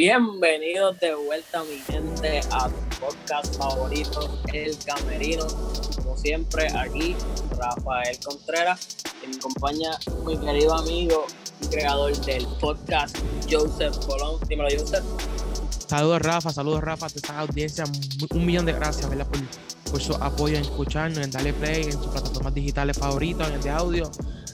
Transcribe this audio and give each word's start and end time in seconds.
Bienvenidos 0.00 0.98
de 1.00 1.14
vuelta, 1.14 1.62
mi 1.64 1.76
gente, 1.76 2.40
a 2.52 2.70
tu 2.70 3.00
podcast 3.00 3.54
favorito, 3.58 4.40
El 4.50 4.74
Camerino. 4.78 5.46
Como 6.02 6.16
siempre, 6.16 6.68
aquí 6.74 7.14
Rafael 7.58 8.18
Contreras 8.24 8.96
y 9.22 9.26
me 9.26 9.36
acompaña 9.36 9.90
mi 10.24 10.38
querido 10.38 10.74
amigo 10.74 11.26
y 11.60 11.66
creador 11.66 12.16
del 12.24 12.46
podcast, 12.58 13.14
Joseph 13.50 13.94
Colón. 14.06 14.40
Dímelo, 14.48 14.70
Joseph. 14.70 15.04
Saludos, 15.86 16.22
Rafa. 16.22 16.50
Saludos, 16.50 16.80
Rafa, 16.80 17.04
a 17.04 17.08
esta 17.08 17.38
audiencia. 17.38 17.84
Un 18.30 18.46
millón 18.46 18.64
de 18.64 18.72
gracias, 18.72 19.06
¿verdad? 19.06 19.26
Por, 19.26 19.40
por 19.90 20.00
su 20.00 20.14
apoyo 20.14 20.56
en 20.56 20.62
escucharnos, 20.62 21.18
en 21.18 21.30
darle 21.30 21.52
play, 21.52 21.82
en 21.82 21.92
sus 21.92 22.06
plataformas 22.06 22.54
digitales 22.54 22.96
favoritas, 22.96 23.48
en 23.48 23.56
el 23.56 23.62
de 23.62 23.68
audio. 23.68 24.10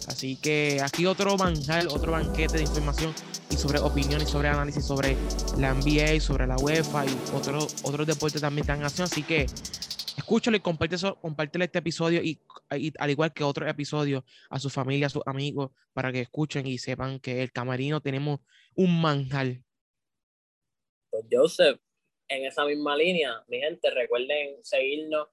Así 0.08 0.34
que 0.34 0.80
aquí 0.82 1.06
otro 1.06 1.36
manjar, 1.36 1.86
otro 1.86 2.10
banquete 2.10 2.56
de 2.56 2.62
información 2.64 3.14
y 3.50 3.56
sobre 3.56 3.78
opiniones, 3.78 4.28
sobre 4.28 4.48
análisis 4.48 4.84
sobre 4.84 5.16
la 5.58 5.75
NBA, 5.75 6.21
sobre 6.21 6.46
la 6.46 6.57
UEFA 6.57 7.07
y 7.07 7.11
otros 7.34 7.76
otros 7.84 8.07
deportes 8.07 8.40
también 8.40 8.62
están 8.62 8.82
haciendo. 8.84 9.04
Así 9.04 9.22
que 9.22 9.46
escúchalo 10.16 10.57
y 10.57 10.61
compártelo 10.61 11.64
este 11.64 11.79
episodio 11.79 12.22
y, 12.22 12.40
al 12.98 13.11
igual 13.11 13.32
que 13.32 13.44
otros 13.44 13.68
episodios 13.68 14.24
a 14.50 14.58
su 14.58 14.71
familia, 14.71 15.07
a 15.07 15.11
sus 15.11 15.22
amigos, 15.26 15.71
para 15.93 16.12
que 16.12 16.21
escuchen 16.21 16.66
y 16.66 16.79
sepan 16.79 17.21
que 17.21 17.43
el 17.43 17.52
camarino 17.52 18.00
tenemos 18.00 18.40
un 18.74 19.00
manjar. 19.00 19.58
Pues 21.10 21.24
Joseph, 21.30 21.79
en 22.29 22.44
esa 22.44 22.64
misma 22.64 22.96
línea, 22.96 23.44
mi 23.49 23.58
gente, 23.58 23.90
recuerden 23.90 24.64
seguirnos 24.64 25.29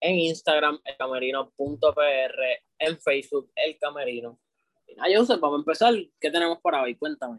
en 0.00 0.18
Instagram, 0.18 0.80
elcamerino.pr, 0.84 2.40
en 2.78 3.00
Facebook, 3.00 3.52
El 3.54 3.78
Camerino. 3.78 4.38
Nada, 4.96 5.08
Joseph, 5.14 5.40
vamos 5.40 5.58
a 5.58 5.60
empezar. 5.60 5.94
¿Qué 6.20 6.30
tenemos 6.30 6.58
para 6.60 6.82
hoy? 6.82 6.94
Cuéntame. 6.96 7.38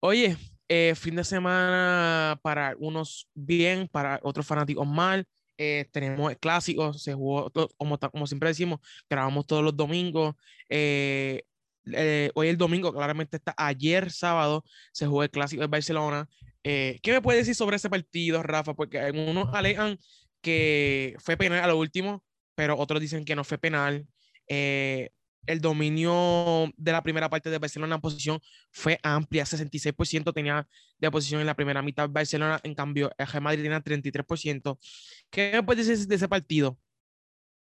Oye, 0.00 0.36
eh, 0.68 0.94
fin 0.94 1.16
de 1.16 1.24
semana 1.24 2.38
para 2.42 2.74
unos 2.78 3.28
bien, 3.34 3.88
para 3.88 4.20
otros 4.22 4.46
fanáticos 4.46 4.86
mal. 4.86 5.26
Eh, 5.58 5.86
tenemos 5.92 6.34
clásicos, 6.40 7.02
se 7.02 7.12
jugó, 7.12 7.50
como, 7.76 7.98
como 7.98 8.26
siempre 8.26 8.48
decimos, 8.48 8.80
grabamos 9.08 9.46
todos 9.46 9.62
los 9.62 9.76
domingos. 9.76 10.34
Eh, 10.70 11.42
hoy 12.34 12.48
el 12.48 12.56
domingo, 12.56 12.92
claramente 12.92 13.36
está 13.36 13.54
ayer 13.56 14.10
sábado, 14.10 14.64
se 14.92 15.06
jugó 15.06 15.22
el 15.22 15.30
clásico 15.30 15.60
de 15.60 15.68
Barcelona. 15.68 16.28
¿Qué 16.62 17.00
me 17.06 17.20
puedes 17.20 17.42
decir 17.42 17.54
sobre 17.54 17.76
ese 17.76 17.90
partido, 17.90 18.42
Rafa? 18.42 18.74
Porque 18.74 18.98
algunos 19.00 19.52
alegan 19.54 19.98
que 20.40 21.14
fue 21.18 21.36
penal 21.36 21.62
a 21.62 21.66
lo 21.66 21.78
último, 21.78 22.24
pero 22.54 22.78
otros 22.78 23.00
dicen 23.00 23.24
que 23.24 23.36
no 23.36 23.44
fue 23.44 23.58
penal. 23.58 24.06
Eh, 24.48 25.10
el 25.46 25.60
dominio 25.60 26.72
de 26.76 26.92
la 26.92 27.02
primera 27.02 27.28
parte 27.28 27.50
de 27.50 27.58
Barcelona 27.58 27.96
en 27.96 28.00
posición 28.00 28.40
fue 28.70 28.98
amplia, 29.02 29.44
66% 29.44 30.32
tenía 30.32 30.68
de 30.98 31.10
posición 31.10 31.40
en 31.40 31.46
la 31.46 31.54
primera 31.54 31.82
mitad 31.82 32.08
Barcelona, 32.08 32.60
en 32.62 32.74
cambio 32.74 33.10
el 33.16 33.26
Real 33.26 33.42
Madrid 33.42 33.62
tenía 33.62 33.80
33%. 33.80 34.78
¿Qué 35.30 35.50
me 35.54 35.62
puedes 35.62 35.86
decir 35.86 36.06
de 36.06 36.14
ese 36.14 36.28
partido? 36.28 36.78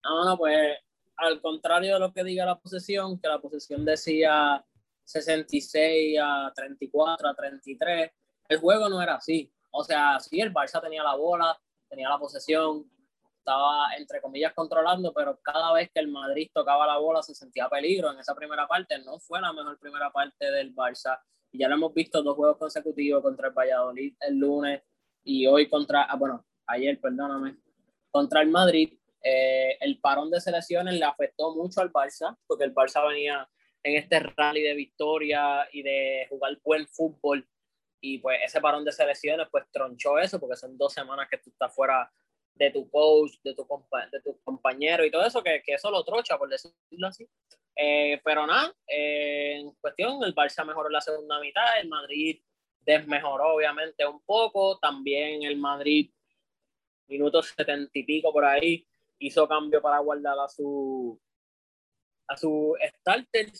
No, 0.03 0.37
pues 0.37 0.77
al 1.17 1.41
contrario 1.41 1.93
de 1.93 1.99
lo 1.99 2.13
que 2.13 2.23
diga 2.23 2.45
la 2.45 2.59
posesión, 2.59 3.19
que 3.19 3.27
la 3.27 3.39
posesión 3.39 3.83
decía 3.83 4.63
66 5.03 6.19
a 6.21 6.51
34 6.55 7.29
a 7.29 7.35
33, 7.35 8.11
el 8.49 8.59
juego 8.59 8.89
no 8.89 9.01
era 9.01 9.15
así. 9.15 9.51
O 9.71 9.83
sea, 9.83 10.19
sí, 10.19 10.39
el 10.39 10.53
Barça 10.53 10.81
tenía 10.81 11.03
la 11.03 11.15
bola, 11.15 11.57
tenía 11.89 12.09
la 12.09 12.19
posesión, 12.19 12.89
estaba 13.47 13.95
entre 13.97 14.19
comillas 14.19 14.53
controlando, 14.53 15.13
pero 15.13 15.39
cada 15.41 15.71
vez 15.71 15.89
que 15.93 16.01
el 16.01 16.09
Madrid 16.09 16.49
tocaba 16.53 16.85
la 16.85 16.97
bola 16.97 17.23
se 17.23 17.33
sentía 17.33 17.69
peligro 17.69 18.11
en 18.11 18.19
esa 18.19 18.35
primera 18.35 18.67
parte. 18.67 18.99
No 18.99 19.19
fue 19.19 19.39
la 19.39 19.53
mejor 19.53 19.79
primera 19.79 20.11
parte 20.11 20.51
del 20.51 20.75
Barça. 20.75 21.17
Y 21.53 21.59
ya 21.59 21.69
lo 21.69 21.75
hemos 21.75 21.93
visto 21.93 22.21
dos 22.21 22.35
juegos 22.35 22.57
consecutivos 22.57 23.23
contra 23.23 23.47
el 23.47 23.53
Valladolid 23.53 24.15
el 24.19 24.37
lunes 24.37 24.83
y 25.23 25.47
hoy 25.47 25.69
contra, 25.69 26.03
ah, 26.03 26.17
bueno, 26.17 26.45
ayer, 26.67 26.99
perdóname, 26.99 27.57
contra 28.11 28.41
el 28.41 28.49
Madrid. 28.49 28.93
Eh, 29.23 29.77
el 29.79 29.99
parón 30.01 30.29
de 30.29 30.41
selecciones 30.41 30.95
le 30.95 31.05
afectó 31.05 31.55
mucho 31.55 31.79
al 31.79 31.91
Barça, 31.91 32.37
porque 32.47 32.65
el 32.65 32.75
Barça 32.75 33.07
venía 33.07 33.47
en 33.81 33.95
este 33.95 34.19
rally 34.19 34.61
de 34.61 34.73
victoria 34.73 35.67
y 35.71 35.83
de 35.83 36.27
jugar 36.29 36.59
buen 36.63 36.85
fútbol 36.87 37.47
y 38.01 38.19
pues 38.19 38.39
ese 38.43 38.61
parón 38.61 38.83
de 38.85 38.91
selecciones 38.91 39.47
pues 39.49 39.63
tronchó 39.71 40.19
eso 40.19 40.39
porque 40.39 40.55
son 40.55 40.77
dos 40.77 40.93
semanas 40.93 41.27
que 41.29 41.37
tú 41.37 41.49
estás 41.49 41.73
fuera 41.73 42.11
de 42.57 42.71
tu 42.71 42.89
coach, 42.89 43.33
de 43.43 43.53
tu, 43.53 43.67
de 44.11 44.21
tu 44.21 44.39
compañero 44.43 45.05
y 45.05 45.11
todo 45.11 45.25
eso, 45.25 45.41
que, 45.43 45.61
que 45.63 45.73
eso 45.73 45.91
lo 45.91 46.03
trocha, 46.03 46.37
por 46.37 46.49
decirlo 46.49 47.07
así. 47.07 47.27
Eh, 47.75 48.19
pero 48.23 48.47
nada, 48.47 48.73
eh, 48.87 49.57
en 49.59 49.71
cuestión, 49.79 50.23
el 50.23 50.33
Barça 50.33 50.65
mejoró 50.65 50.89
la 50.89 51.01
segunda 51.01 51.39
mitad, 51.39 51.79
el 51.79 51.87
Madrid 51.87 52.41
desmejoró 52.81 53.55
obviamente 53.55 54.05
un 54.05 54.21
poco, 54.23 54.79
también 54.79 55.43
el 55.43 55.57
Madrid, 55.57 56.09
minutos 57.07 57.53
setenta 57.55 57.91
y 57.93 58.03
pico 58.03 58.33
por 58.33 58.45
ahí, 58.45 58.87
hizo 59.19 59.47
cambio 59.47 59.81
para 59.81 59.99
guardar 59.99 60.39
a 60.39 60.47
su 60.47 61.19
a 62.29 62.35
su 62.35 62.75
starter, 62.81 63.51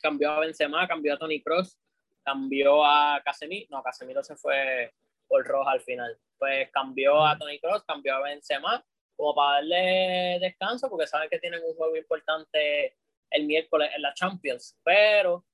cambió 0.00 0.30
a 0.30 0.40
Benzema, 0.40 0.86
cambió 0.86 1.14
a 1.14 1.18
Tony 1.18 1.42
Cross, 1.42 1.78
cambió 2.22 2.84
a 2.84 3.20
Casemiro, 3.24 3.66
no, 3.70 3.82
Casemiro 3.82 4.22
se 4.22 4.36
fue 4.36 4.92
por 5.28 5.44
roja 5.46 5.72
al 5.72 5.80
final, 5.80 6.18
pues 6.38 6.70
cambió 6.70 7.24
a 7.24 7.38
Tony 7.38 7.58
Cross, 7.58 7.84
cambió 7.84 8.14
a 8.14 8.22
Benzema, 8.22 8.84
como 9.16 9.34
para 9.34 9.54
darle 9.54 10.38
descanso, 10.40 10.88
porque 10.88 11.06
saben 11.06 11.28
que 11.28 11.38
tienen 11.38 11.62
un 11.64 11.74
juego 11.74 11.96
importante 11.96 12.96
el 13.30 13.46
miércoles 13.46 13.90
en 13.94 14.02
la 14.02 14.14
Champions, 14.14 14.78
pero 14.84 15.44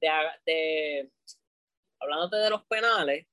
de, 0.00 0.10
de 0.46 1.10
hablándote 2.00 2.36
de 2.36 2.50
los 2.50 2.64
penales, 2.66 3.26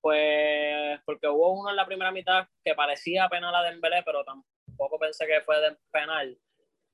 pues 0.00 1.00
porque 1.06 1.28
hubo 1.28 1.52
uno 1.60 1.70
en 1.70 1.76
la 1.76 1.86
primera 1.86 2.12
mitad 2.12 2.46
que 2.64 2.74
parecía 2.74 3.28
penal 3.28 3.54
a 3.54 3.62
Dembélé, 3.62 4.02
pero 4.04 4.24
tampoco 4.24 4.98
pensé 4.98 5.26
que 5.26 5.40
fue 5.40 5.60
de 5.60 5.76
penal. 5.90 6.38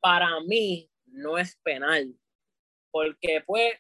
Para 0.00 0.40
mí 0.40 0.88
no 1.06 1.36
es 1.36 1.56
penal, 1.62 2.14
porque 2.92 3.42
pues 3.44 3.74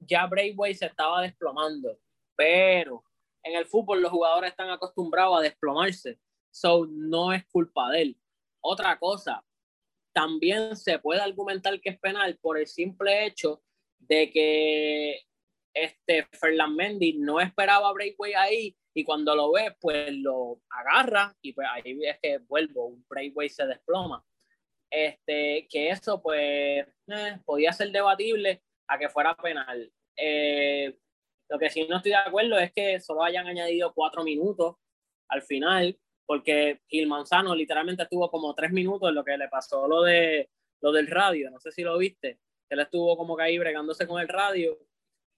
ya 0.00 0.26
Braithwaite 0.26 0.78
se 0.78 0.86
estaba 0.86 1.22
desplomando, 1.22 1.98
pero 2.36 3.04
en 3.44 3.54
el 3.56 3.66
fútbol 3.66 4.02
los 4.02 4.10
jugadores 4.10 4.50
están 4.50 4.70
acostumbrados 4.70 5.38
a 5.38 5.42
desplomarse, 5.42 6.18
so 6.50 6.86
no 6.86 7.32
es 7.32 7.44
culpa 7.46 7.90
de 7.90 8.02
él. 8.02 8.18
Otra 8.60 8.98
cosa, 8.98 9.44
también 10.12 10.76
se 10.76 10.98
puede 10.98 11.20
argumentar 11.20 11.80
que 11.80 11.90
es 11.90 11.98
penal 11.98 12.38
por 12.40 12.58
el 12.58 12.66
simple 12.66 13.26
hecho 13.26 13.62
de 13.98 14.30
que 14.30 15.20
este 15.74 16.26
Ferland 16.32 16.76
Mendy 16.76 17.14
no 17.18 17.40
esperaba 17.40 17.92
Braithwaite 17.92 18.36
ahí 18.36 18.76
y 18.94 19.04
cuando 19.04 19.34
lo 19.34 19.52
ve, 19.52 19.76
pues 19.80 20.12
lo 20.12 20.60
agarra 20.70 21.36
y 21.42 21.52
pues 21.52 21.66
ahí 21.70 21.98
es 22.04 22.18
que 22.22 22.38
vuelvo, 22.38 22.86
un 22.86 23.04
Braithwaite 23.08 23.54
se 23.54 23.66
desploma. 23.66 24.24
Este, 24.90 25.66
que 25.68 25.90
eso 25.90 26.22
pues 26.22 26.86
eh, 27.08 27.38
podía 27.44 27.72
ser 27.72 27.90
debatible, 27.90 28.62
a 28.86 28.98
que 28.98 29.08
fuera 29.08 29.34
penal. 29.36 29.92
Eh, 30.16 30.96
lo 31.48 31.58
que 31.58 31.70
sí 31.70 31.86
no 31.88 31.96
estoy 31.96 32.12
de 32.12 32.16
acuerdo 32.16 32.58
es 32.58 32.72
que 32.72 33.00
solo 33.00 33.22
hayan 33.22 33.46
añadido 33.46 33.92
cuatro 33.92 34.24
minutos 34.24 34.76
al 35.28 35.42
final, 35.42 35.98
porque 36.26 36.80
Gil 36.88 37.06
Manzano 37.06 37.54
literalmente 37.54 38.02
estuvo 38.02 38.30
como 38.30 38.54
tres 38.54 38.72
minutos 38.72 39.08
en 39.08 39.14
lo 39.14 39.24
que 39.24 39.36
le 39.36 39.48
pasó 39.48 39.86
lo, 39.86 40.02
de, 40.02 40.50
lo 40.80 40.92
del 40.92 41.06
radio. 41.06 41.50
No 41.50 41.60
sé 41.60 41.70
si 41.70 41.82
lo 41.82 41.98
viste. 41.98 42.38
Él 42.68 42.80
estuvo 42.80 43.16
como 43.16 43.36
que 43.36 43.42
ahí 43.42 43.58
bregándose 43.58 44.06
con 44.06 44.20
el 44.20 44.28
radio. 44.28 44.78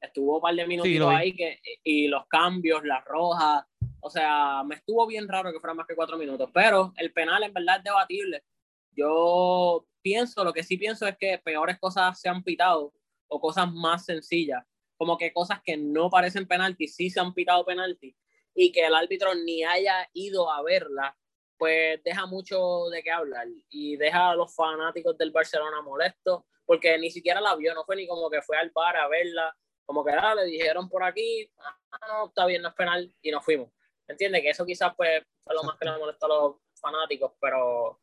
Estuvo 0.01 0.37
un 0.37 0.41
par 0.43 0.55
de 0.55 0.67
minutos 0.67 1.09
ahí 1.09 1.35
que, 1.35 1.61
y 1.83 2.09
los 2.09 2.27
cambios, 2.27 2.85
las 2.85 3.05
rojas. 3.05 3.65
O 4.01 4.11
sea, 4.11 4.63
me 4.65 4.77
estuvo 4.77 5.07
bien 5.07 5.27
raro 5.27 5.53
que 5.53 5.59
fuera 5.59 5.75
más 5.75 5.87
que 5.87 5.97
cuatro 5.97 6.17
minutos. 6.17 6.51
Pero 6.53 6.93
el 6.97 7.13
penal 7.13 7.43
en 7.43 7.53
verdad 7.53 7.79
es 7.79 7.85
debatible. 7.85 8.45
Yo 8.93 9.87
pienso, 10.03 10.45
lo 10.45 10.53
que 10.53 10.63
sí 10.63 10.77
pienso 10.77 11.07
es 11.07 11.17
que 11.19 11.39
peores 11.39 11.79
cosas 11.79 12.21
se 12.21 12.29
han 12.29 12.43
pitado 12.43 12.93
o 13.29 13.41
cosas 13.41 13.73
más 13.73 14.05
sencillas, 14.05 14.65
como 14.97 15.19
que 15.19 15.33
cosas 15.33 15.61
que 15.63 15.77
no 15.77 16.11
parecen 16.11 16.47
penalti, 16.47 16.89
sí 16.89 17.11
se 17.11 17.21
han 17.21 17.35
pitado 17.35 17.65
penalti, 17.65 18.17
y 18.55 18.73
que 18.73 18.87
el 18.87 18.95
árbitro 18.95 19.35
ni 19.35 19.65
haya 19.65 20.09
ido 20.13 20.51
a 20.51 20.63
verla, 20.63 21.17
pues 21.59 22.03
deja 22.03 22.27
mucho 22.27 22.89
de 22.91 23.03
qué 23.03 23.11
hablar 23.11 23.47
y 23.71 23.97
deja 23.97 24.31
a 24.31 24.35
los 24.35 24.55
fanáticos 24.55 25.17
del 25.17 25.31
Barcelona 25.31 25.83
molestos, 25.83 26.45
porque 26.65 26.99
ni 26.99 27.11
siquiera 27.11 27.41
la 27.41 27.55
vio, 27.55 27.75
no 27.75 27.85
fue 27.85 27.97
ni 27.97 28.07
como 28.07 28.29
que 28.29 28.43
fue 28.43 28.57
al 28.57 28.71
bar 28.71 28.97
a 28.97 29.09
verla, 29.09 29.57
como 29.85 30.05
que 30.05 30.11
ah, 30.11 30.35
le 30.35 30.45
dijeron 30.45 30.89
por 30.89 31.05
aquí, 31.05 31.51
ah, 31.59 31.79
no, 32.09 32.27
está 32.29 32.47
bien, 32.47 32.63
no 32.63 32.69
es 32.69 32.75
penal, 32.75 33.13
y 33.23 33.31
nos 33.31 33.45
fuimos. 33.45 33.71
¿Entiendes? 34.09 34.43
Que 34.43 34.51
eso 34.51 34.67
quizás 34.67 34.95
pues 34.97 35.23
fue 35.43 35.55
lo 35.55 35.63
más 35.63 35.77
que 35.79 35.85
le 35.85 35.99
molestó 35.99 36.27
a 36.27 36.29
los 36.29 36.57
fanáticos, 36.81 37.33
pero 37.41 38.01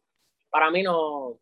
para 0.49 0.69
mí 0.71 0.83
no, 0.83 1.39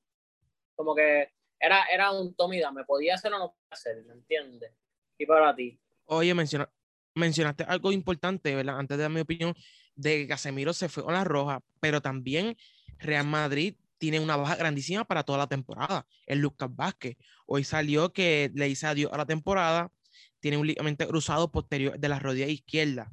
como 0.75 0.95
que 0.95 1.31
era, 1.59 1.85
era 1.85 2.11
un 2.11 2.35
tomida, 2.35 2.71
me 2.71 2.83
podía 2.83 3.15
hacer 3.15 3.33
o 3.33 3.39
no 3.39 3.51
podía 3.51 3.67
hacer, 3.71 4.03
¿me 4.03 4.13
entiendes? 4.13 4.73
Y 5.21 5.25
para 5.27 5.55
ti. 5.55 5.79
Oye, 6.05 6.33
menciona, 6.33 6.67
mencionaste 7.13 7.63
algo 7.63 7.91
importante, 7.91 8.55
¿verdad? 8.55 8.79
Antes 8.79 8.97
de 8.97 9.03
dar 9.03 9.11
mi 9.11 9.19
opinión, 9.19 9.53
de 9.95 10.17
que 10.17 10.27
Casemiro 10.27 10.73
se 10.73 10.89
fue 10.89 11.03
con 11.03 11.13
la 11.13 11.23
roja, 11.23 11.61
pero 11.79 12.01
también 12.01 12.57
Real 12.97 13.27
Madrid 13.27 13.75
tiene 13.99 14.19
una 14.19 14.35
baja 14.35 14.55
grandísima 14.55 15.05
para 15.05 15.21
toda 15.21 15.37
la 15.37 15.47
temporada, 15.47 16.07
el 16.25 16.39
Lucas 16.39 16.75
Vázquez. 16.75 17.17
Hoy 17.45 17.63
salió 17.63 18.11
que 18.11 18.49
le 18.55 18.65
dice 18.65 18.87
adiós 18.87 19.13
a 19.13 19.17
la 19.17 19.27
temporada, 19.27 19.91
tiene 20.39 20.57
un 20.57 20.65
ligamento 20.65 21.07
cruzado 21.07 21.51
posterior 21.51 21.99
de 21.99 22.09
la 22.09 22.17
rodilla 22.17 22.47
izquierda. 22.47 23.11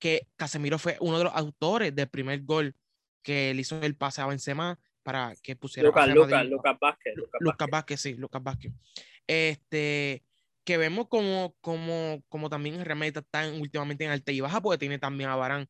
que 0.00 0.28
Casemiro 0.36 0.78
fue 0.78 0.96
uno 1.00 1.18
de 1.18 1.24
los 1.24 1.34
autores 1.34 1.94
del 1.94 2.08
primer 2.08 2.42
gol 2.42 2.74
que 3.22 3.54
le 3.54 3.60
hizo 3.60 3.80
el 3.80 3.96
pase 3.96 4.20
a 4.20 4.26
Benzema 4.26 4.78
para 5.04 5.34
que 5.42 5.56
pusiera 5.56 5.88
Lucas, 5.88 6.08
Lucas, 6.08 6.46
Lucas 6.46 6.76
Vázquez. 6.80 7.14
Lucas, 7.40 7.68
Vázquez, 7.70 8.00
sí, 8.00 8.14
Lucas 8.14 8.42
Vázquez. 8.42 8.72
Este, 9.26 10.22
que 10.68 10.76
vemos 10.76 11.08
como, 11.08 11.54
como, 11.62 12.22
como 12.28 12.50
también 12.50 12.84
Madrid 12.84 13.20
está 13.20 13.50
últimamente 13.58 14.04
en 14.04 14.10
alta 14.10 14.32
y 14.32 14.42
baja, 14.42 14.60
porque 14.60 14.76
tiene 14.76 14.98
también 14.98 15.30
a 15.30 15.36
Barán 15.36 15.66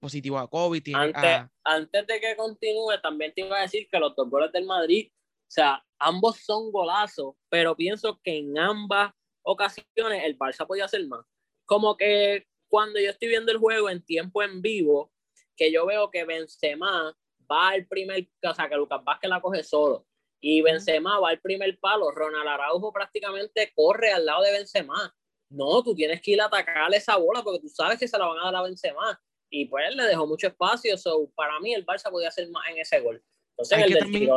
positivo 0.00 0.38
a 0.38 0.48
COVID. 0.48 0.82
antes, 0.94 1.50
antes 1.64 2.06
de 2.06 2.18
que 2.18 2.34
continúe, 2.34 2.98
también 3.02 3.34
te 3.34 3.42
iba 3.42 3.58
a 3.58 3.60
decir 3.60 3.86
que 3.92 3.98
los 3.98 4.16
dos 4.16 4.30
goles 4.30 4.50
del 4.50 4.64
Madrid, 4.64 5.10
o 5.12 5.50
sea, 5.50 5.84
ambos 5.98 6.38
son 6.38 6.72
golazos, 6.72 7.34
pero 7.50 7.76
pienso 7.76 8.18
que 8.24 8.38
en 8.38 8.58
ambas 8.58 9.12
ocasiones 9.42 10.24
el 10.24 10.38
Barça 10.38 10.66
podía 10.66 10.86
hacer 10.86 11.06
más. 11.06 11.26
Como 11.66 11.98
que 11.98 12.46
cuando 12.68 12.98
yo 12.98 13.10
estoy 13.10 13.28
viendo 13.28 13.52
el 13.52 13.58
juego 13.58 13.90
en 13.90 14.02
tiempo 14.02 14.42
en 14.42 14.62
vivo, 14.62 15.12
que 15.58 15.70
yo 15.70 15.84
veo 15.84 16.10
que 16.10 16.24
Benzema 16.24 17.14
va 17.52 17.68
al 17.68 17.86
primer, 17.86 18.26
o 18.42 18.54
sea, 18.54 18.66
que 18.66 18.76
Lucas 18.76 19.04
Vázquez 19.04 19.28
la 19.28 19.42
coge 19.42 19.62
solo, 19.62 20.06
y 20.40 20.62
Benzema 20.62 21.18
va 21.18 21.30
al 21.30 21.40
primer 21.40 21.78
palo, 21.78 22.10
Ronald 22.10 22.48
Araujo 22.48 22.92
prácticamente 22.92 23.72
corre 23.74 24.12
al 24.12 24.24
lado 24.24 24.42
de 24.42 24.52
Benzema. 24.52 25.14
No, 25.50 25.82
tú 25.82 25.94
tienes 25.94 26.20
que 26.20 26.32
ir 26.32 26.40
a 26.40 26.46
atacarle 26.46 26.98
esa 26.98 27.16
bola 27.16 27.42
porque 27.42 27.60
tú 27.60 27.68
sabes 27.68 27.98
que 27.98 28.06
se 28.06 28.18
la 28.18 28.26
van 28.26 28.38
a 28.38 28.44
dar 28.44 28.56
a 28.56 28.62
Benzema. 28.62 29.20
Y 29.50 29.64
pues 29.64 29.94
le 29.94 30.04
dejó 30.04 30.26
mucho 30.26 30.48
espacio. 30.48 30.96
So, 30.98 31.30
para 31.34 31.58
mí 31.60 31.72
el 31.74 31.86
Barça 31.86 32.10
podía 32.10 32.28
hacer 32.28 32.48
más 32.50 32.68
en 32.70 32.78
ese 32.78 33.00
gol. 33.00 33.22
Entonces, 33.52 33.78
hay, 33.78 33.84
el 33.84 33.92
que 33.94 33.98
también, 33.98 34.30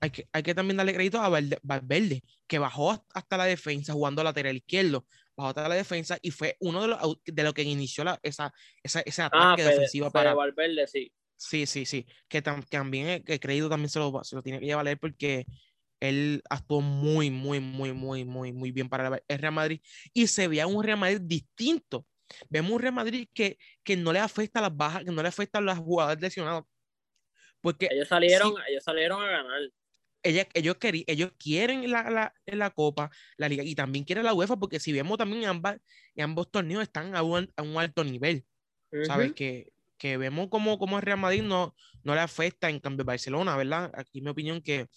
Hay, 0.00 0.10
que, 0.10 0.28
hay 0.32 0.42
que 0.42 0.54
también 0.54 0.76
darle 0.78 0.94
crédito 0.94 1.20
a 1.20 1.28
Valverde, 1.28 2.22
que 2.48 2.58
bajó 2.58 3.04
hasta 3.14 3.36
la 3.36 3.44
defensa 3.44 3.92
jugando 3.92 4.24
lateral 4.24 4.56
izquierdo. 4.56 5.04
Bajó 5.36 5.50
hasta 5.50 5.68
la 5.68 5.74
defensa 5.74 6.18
y 6.22 6.30
fue 6.30 6.56
uno 6.60 6.82
de 6.82 6.88
los 6.88 6.98
de 7.24 7.42
lo 7.42 7.52
que 7.52 7.62
inició 7.62 8.02
la, 8.02 8.18
esa, 8.22 8.52
esa, 8.82 9.00
ese 9.00 9.22
ah, 9.22 9.26
ataque 9.26 9.62
defensivo 9.62 10.10
para 10.10 10.34
Valverde, 10.34 10.86
sí. 10.86 11.12
Sí, 11.42 11.66
sí, 11.66 11.84
sí. 11.86 12.06
Que, 12.28 12.40
también 12.40 13.22
el 13.26 13.40
crédito 13.40 13.68
también 13.68 13.88
se 13.88 13.98
lo, 13.98 14.22
se 14.22 14.36
lo 14.36 14.42
tiene 14.42 14.60
que 14.60 14.66
llevar 14.66 14.86
él 14.86 14.96
porque 14.96 15.44
él 15.98 16.42
actuó 16.48 16.80
muy, 16.80 17.30
muy, 17.30 17.58
muy, 17.58 17.92
muy, 17.92 18.24
muy, 18.24 18.52
muy 18.52 18.70
bien 18.70 18.88
para 18.88 19.20
el 19.26 19.38
Real 19.38 19.52
Madrid 19.52 19.80
y 20.12 20.28
se 20.28 20.46
veía 20.46 20.66
un 20.66 20.82
Real 20.84 20.98
Madrid 20.98 21.20
distinto. 21.20 22.06
Vemos 22.48 22.72
un 22.72 22.80
Real 22.80 22.94
Madrid 22.94 23.28
que, 23.34 23.58
que 23.82 23.96
no 23.96 24.12
le 24.12 24.20
afecta 24.20 24.60
a 24.60 24.62
las 24.62 24.76
bajas, 24.76 25.04
que 25.04 25.10
no 25.10 25.20
le 25.20 25.28
afecta 25.28 25.58
a 25.58 25.62
las 25.62 25.78
jugadas 25.78 26.20
lesionadas. 26.20 26.64
Porque 27.60 27.88
ellos 27.90 28.08
salieron, 28.08 28.54
ellos 28.68 28.84
salieron 28.84 29.20
a 29.22 29.26
ganar. 29.26 29.60
ellos, 30.22 30.76
ellos 31.06 31.32
quieren 31.38 31.90
la, 31.90 32.08
la, 32.08 32.34
la, 32.46 32.70
Copa, 32.70 33.10
la 33.36 33.48
Liga, 33.48 33.64
y 33.64 33.74
también 33.74 34.04
quieren 34.04 34.24
la 34.24 34.34
UEFA, 34.34 34.56
porque 34.56 34.80
si 34.80 34.92
vemos 34.92 35.18
también 35.18 35.44
ambas, 35.46 35.78
ambos 36.16 36.50
torneos 36.50 36.82
están 36.82 37.16
a 37.16 37.22
un, 37.22 37.52
a 37.56 37.62
un 37.62 37.76
alto 37.78 38.04
nivel. 38.04 38.44
¿Sabes? 39.06 39.32
Que, 39.32 39.71
que 40.02 40.16
vemos 40.16 40.48
como, 40.48 40.80
como 40.80 40.96
el 40.96 41.02
Real 41.02 41.18
Madrid 41.18 41.42
no, 41.42 41.76
no 42.02 42.16
le 42.16 42.20
afecta, 42.20 42.68
en 42.68 42.80
cambio 42.80 43.04
Barcelona, 43.04 43.56
¿verdad? 43.56 43.88
Aquí 43.94 44.20
mi 44.20 44.30
opinión 44.30 44.60
que 44.60 44.88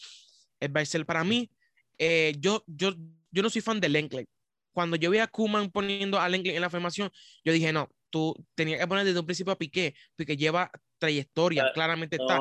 el 0.59 0.69
Barcelona, 0.69 1.05
para 1.05 1.23
mí, 1.23 1.51
eh, 1.99 2.33
yo, 2.39 2.63
yo, 2.65 2.89
yo 3.29 3.43
no 3.43 3.51
soy 3.51 3.61
fan 3.61 3.79
del 3.79 3.93
Lenglet. 3.93 4.27
Cuando 4.73 4.95
yo 4.97 5.11
vi 5.11 5.19
a 5.19 5.27
Kuman 5.27 5.69
poniendo 5.69 6.19
a 6.19 6.27
Lenglet 6.27 6.55
en 6.55 6.61
la 6.61 6.71
formación, 6.71 7.11
yo 7.43 7.53
dije, 7.53 7.71
no, 7.71 7.87
tú 8.09 8.33
tenías 8.55 8.79
que 8.79 8.87
poner 8.87 9.05
desde 9.05 9.19
un 9.19 9.27
principio 9.27 9.53
a 9.53 9.57
Piqué, 9.59 9.93
porque 10.17 10.35
lleva 10.35 10.71
trayectoria, 10.97 11.71
claramente 11.71 12.15
está. 12.15 12.39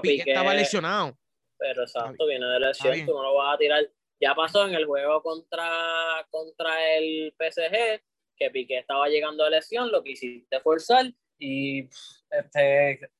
Piqué, 0.00 0.30
estaba 0.30 0.54
lesionado. 0.54 1.18
Pero 1.58 1.82
exacto, 1.82 2.26
viene 2.26 2.46
de 2.46 2.60
lesión, 2.60 3.04
tú 3.04 3.12
no 3.12 3.22
lo 3.22 3.34
vas 3.34 3.54
a 3.54 3.58
tirar. 3.58 3.86
Ya 4.18 4.34
pasó 4.34 4.66
en 4.66 4.74
el 4.74 4.86
juego 4.86 5.22
contra, 5.22 6.26
contra 6.30 6.96
el 6.96 7.34
PSG, 7.38 8.00
que 8.34 8.50
Piqué 8.50 8.78
estaba 8.78 9.08
llegando 9.08 9.44
de 9.44 9.50
lesión, 9.50 9.92
lo 9.92 10.02
que 10.02 10.12
hiciste 10.12 10.58
forzar 10.60 11.12
y 11.38 11.88
este 12.30 13.10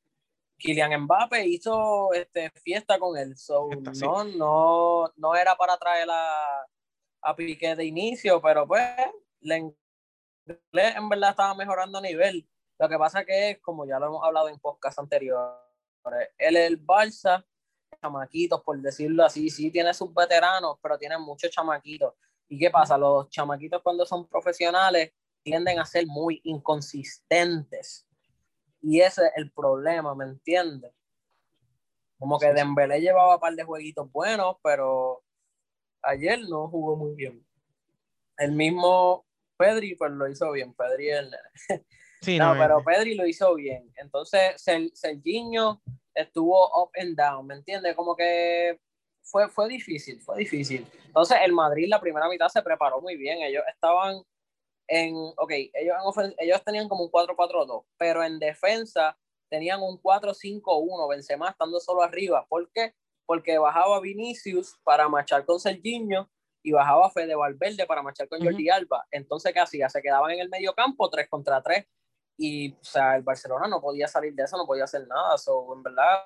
Kylian 0.58 1.02
Mbappe 1.02 1.46
hizo 1.46 2.12
este, 2.12 2.50
fiesta 2.62 2.98
con 2.98 3.16
él. 3.16 3.36
So, 3.36 3.68
no, 3.70 4.24
no, 4.24 5.12
no 5.16 5.36
era 5.36 5.54
para 5.56 5.76
traer 5.76 6.08
a, 6.10 6.66
a 7.22 7.36
Piqué 7.36 7.76
de 7.76 7.84
inicio, 7.84 8.40
pero 8.42 8.66
pues 8.66 8.90
en 9.40 11.08
verdad 11.08 11.30
estaba 11.30 11.54
mejorando 11.54 11.98
a 11.98 12.02
nivel. 12.02 12.48
Lo 12.78 12.88
que 12.88 12.98
pasa 12.98 13.24
que 13.24 13.50
es, 13.50 13.58
como 13.60 13.86
ya 13.86 13.98
lo 13.98 14.06
hemos 14.06 14.24
hablado 14.24 14.48
en 14.48 14.58
podcast 14.58 14.98
anteriores, 14.98 15.58
él 16.38 16.56
el 16.56 16.84
Barça, 16.84 17.44
chamaquitos, 18.00 18.62
por 18.62 18.80
decirlo 18.80 19.24
así, 19.24 19.50
sí 19.50 19.70
tiene 19.70 19.92
sus 19.94 20.12
veteranos, 20.14 20.78
pero 20.82 20.98
tiene 20.98 21.18
muchos 21.18 21.50
chamaquitos. 21.50 22.14
¿Y 22.48 22.58
qué 22.58 22.70
pasa? 22.70 22.96
Los 22.96 23.28
chamaquitos 23.30 23.82
cuando 23.82 24.06
son 24.06 24.26
profesionales 24.26 25.12
tienden 25.42 25.78
a 25.78 25.84
ser 25.84 26.06
muy 26.06 26.40
inconsistentes. 26.44 28.07
Y 28.80 29.00
ese 29.00 29.26
es 29.26 29.32
el 29.36 29.50
problema, 29.50 30.14
¿me 30.14 30.24
entiendes? 30.24 30.92
Como 32.18 32.38
que 32.38 32.52
Dembélé 32.52 33.00
llevaba 33.00 33.34
un 33.34 33.40
par 33.40 33.54
de 33.54 33.64
jueguitos 33.64 34.10
buenos, 34.10 34.56
pero 34.62 35.22
ayer 36.02 36.40
no 36.48 36.68
jugó 36.68 36.96
muy 36.96 37.14
bien. 37.14 37.44
El 38.36 38.52
mismo 38.52 39.24
Pedri, 39.56 39.94
pues 39.94 40.12
lo 40.12 40.28
hizo 40.28 40.50
bien. 40.52 40.74
Pedri 40.74 41.10
el... 41.10 41.30
Sí, 42.20 42.36
no, 42.36 42.52
pero 42.58 42.82
Pedri 42.82 43.14
lo 43.14 43.24
hizo 43.28 43.54
bien. 43.54 43.92
Entonces, 43.94 44.60
Serginho 44.94 45.80
estuvo 46.12 46.66
up 46.82 46.90
and 47.00 47.16
down, 47.16 47.46
¿me 47.46 47.54
entiendes? 47.54 47.94
Como 47.94 48.16
que 48.16 48.80
fue, 49.22 49.48
fue 49.48 49.68
difícil, 49.68 50.20
fue 50.20 50.38
difícil. 50.38 50.84
Entonces, 51.06 51.38
el 51.44 51.52
Madrid 51.52 51.86
la 51.88 52.00
primera 52.00 52.28
mitad 52.28 52.48
se 52.48 52.60
preparó 52.60 53.00
muy 53.00 53.16
bien. 53.16 53.40
Ellos 53.42 53.62
estaban 53.72 54.20
en, 54.88 55.14
ok, 55.14 55.50
ellos, 55.74 55.96
ellos 56.38 56.64
tenían 56.64 56.88
como 56.88 57.04
un 57.04 57.10
4-4-2, 57.10 57.84
pero 57.98 58.24
en 58.24 58.38
defensa 58.38 59.16
tenían 59.48 59.82
un 59.82 60.00
4-5-1, 60.00 61.08
Benzema 61.08 61.50
estando 61.50 61.78
solo 61.78 62.02
arriba. 62.02 62.46
¿Por 62.48 62.70
qué? 62.72 62.94
Porque 63.26 63.58
bajaba 63.58 64.00
Vinicius 64.00 64.78
para 64.82 65.08
marchar 65.08 65.44
con 65.44 65.60
Serginho 65.60 66.30
y 66.62 66.72
bajaba 66.72 67.10
Fede 67.10 67.34
Valverde 67.34 67.86
para 67.86 68.02
marchar 68.02 68.28
con 68.28 68.42
Jordi 68.42 68.70
Alba. 68.70 69.06
Entonces, 69.10 69.52
¿qué 69.52 69.60
hacía? 69.60 69.88
Se 69.88 70.02
quedaban 70.02 70.30
en 70.30 70.40
el 70.40 70.48
medio 70.48 70.74
campo 70.74 71.08
3 71.08 71.28
contra 71.28 71.62
3 71.62 71.86
y, 72.38 72.72
o 72.72 72.84
sea, 72.84 73.16
el 73.16 73.22
Barcelona 73.22 73.68
no 73.68 73.80
podía 73.80 74.08
salir 74.08 74.34
de 74.34 74.44
eso, 74.44 74.56
no 74.56 74.66
podía 74.66 74.84
hacer 74.84 75.06
nada. 75.06 75.36
So, 75.36 75.74
en 75.74 75.82
verdad, 75.82 76.24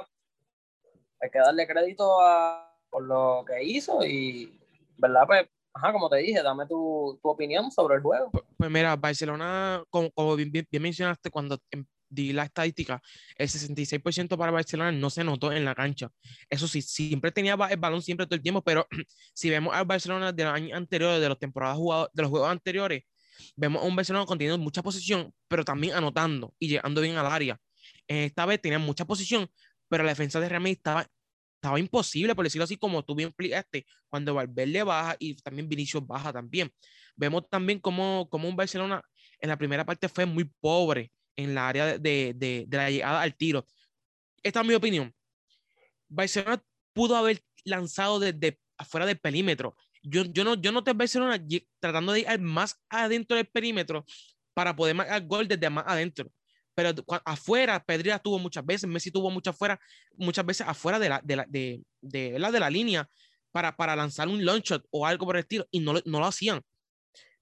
hay 1.20 1.30
que 1.30 1.38
darle 1.38 1.66
crédito 1.66 2.20
a, 2.20 2.76
por 2.90 3.04
lo 3.04 3.44
que 3.46 3.62
hizo 3.62 4.04
y, 4.04 4.58
¿verdad? 4.96 5.22
Pues 5.26 5.48
ajá, 5.74 5.92
como 5.92 6.08
te 6.08 6.16
dije, 6.16 6.42
dame 6.42 6.66
tu, 6.66 7.18
tu 7.22 7.28
opinión 7.28 7.70
sobre 7.70 7.96
el 7.96 8.02
juego. 8.02 8.30
Pues, 8.56 8.70
mira, 8.70 8.96
Barcelona, 8.96 9.82
como, 9.90 10.10
como 10.10 10.36
bien, 10.36 10.50
bien, 10.50 10.66
mencionaste 10.82 11.30
cuando 11.30 11.58
em, 11.70 11.84
di 12.08 12.32
la 12.32 12.44
estadística, 12.44 13.02
el 13.36 13.48
66% 13.48 14.36
para 14.36 14.52
Barcelona 14.52 14.92
no 14.92 15.10
se 15.10 15.24
notó 15.24 15.52
en 15.52 15.64
la 15.64 15.74
cancha. 15.74 16.10
Eso 16.48 16.68
sí, 16.68 16.82
siempre 16.82 17.32
tenía 17.32 17.56
el 17.70 17.76
balón 17.78 18.02
siempre 18.02 18.26
todo 18.26 18.36
el 18.36 18.42
tiempo, 18.42 18.62
pero 18.62 18.86
si 19.34 19.50
vemos 19.50 19.74
al 19.74 19.86
Barcelona 19.86 20.32
de 20.32 20.44
los 20.44 20.52
años 20.52 20.76
anteriores, 20.76 21.20
de 21.20 21.28
los 21.28 21.38
temporadas 21.38 21.76
jugados, 21.76 22.10
de 22.12 22.22
los 22.22 22.30
juegos 22.30 22.50
anteriores, 22.50 23.04
vemos 23.56 23.82
a 23.82 23.86
un 23.86 23.96
Barcelona 23.96 24.26
conteniendo 24.26 24.62
mucha 24.62 24.82
posición, 24.82 25.32
pero 25.48 25.64
también 25.64 25.94
anotando 25.94 26.54
y 26.58 26.68
llegando 26.68 27.00
bien 27.00 27.16
al 27.16 27.26
área. 27.26 27.58
Esta 28.06 28.46
vez 28.46 28.60
tenía 28.60 28.78
mucha 28.78 29.06
posición, 29.06 29.48
pero 29.88 30.04
la 30.04 30.10
defensa 30.10 30.38
de 30.38 30.48
Real 30.48 30.60
Madrid 30.60 30.76
estaba 30.76 31.06
estaba 31.62 31.78
imposible, 31.78 32.34
por 32.34 32.44
decirlo 32.44 32.64
así, 32.64 32.76
como 32.76 33.04
tú 33.04 33.14
bien 33.14 33.28
explicaste, 33.28 33.86
cuando 34.08 34.34
Valverde 34.34 34.82
baja 34.82 35.14
y 35.20 35.36
también 35.36 35.68
Vinicius 35.68 36.04
baja 36.04 36.32
también. 36.32 36.72
Vemos 37.14 37.48
también 37.48 37.78
como, 37.78 38.28
como 38.28 38.48
un 38.48 38.56
Barcelona 38.56 39.00
en 39.38 39.48
la 39.48 39.56
primera 39.56 39.86
parte 39.86 40.08
fue 40.08 40.26
muy 40.26 40.50
pobre 40.60 41.12
en 41.36 41.54
la 41.54 41.68
área 41.68 41.98
de, 41.98 42.34
de, 42.34 42.64
de 42.66 42.76
la 42.76 42.90
llegada 42.90 43.22
al 43.22 43.36
tiro. 43.36 43.64
Esta 44.42 44.60
es 44.60 44.66
mi 44.66 44.74
opinión. 44.74 45.14
Barcelona 46.08 46.60
pudo 46.92 47.14
haber 47.14 47.40
lanzado 47.64 48.18
desde 48.18 48.58
afuera 48.76 49.06
del 49.06 49.20
perímetro. 49.20 49.76
Yo, 50.02 50.24
yo, 50.24 50.42
no, 50.42 50.60
yo 50.60 50.72
no 50.72 50.82
te 50.82 50.92
Barcelona 50.94 51.40
tratando 51.78 52.10
de 52.10 52.20
ir 52.20 52.40
más 52.40 52.76
adentro 52.88 53.36
del 53.36 53.46
perímetro 53.46 54.04
para 54.52 54.74
poder 54.74 54.96
marcar 54.96 55.24
gol 55.28 55.46
desde 55.46 55.70
más 55.70 55.84
adentro 55.86 56.28
pero 56.74 56.90
afuera, 57.24 57.82
Pedri 57.84 58.10
tuvo 58.22 58.38
muchas 58.38 58.64
veces, 58.64 58.88
Messi 58.88 59.10
tuvo 59.10 59.30
muchas, 59.30 59.54
afuera, 59.54 59.78
muchas 60.16 60.44
veces 60.46 60.66
afuera 60.66 60.98
de 60.98 61.08
la, 61.08 61.20
de 61.22 61.36
la, 61.36 61.46
de, 61.48 61.82
de, 62.00 62.32
de 62.32 62.60
la 62.60 62.70
línea 62.70 63.08
para, 63.50 63.76
para 63.76 63.94
lanzar 63.94 64.28
un 64.28 64.44
long 64.44 64.60
shot 64.60 64.84
o 64.90 65.06
algo 65.06 65.26
por 65.26 65.36
el 65.36 65.40
estilo 65.40 65.66
y 65.70 65.80
no, 65.80 65.94
no 66.04 66.20
lo 66.20 66.26
hacían. 66.26 66.62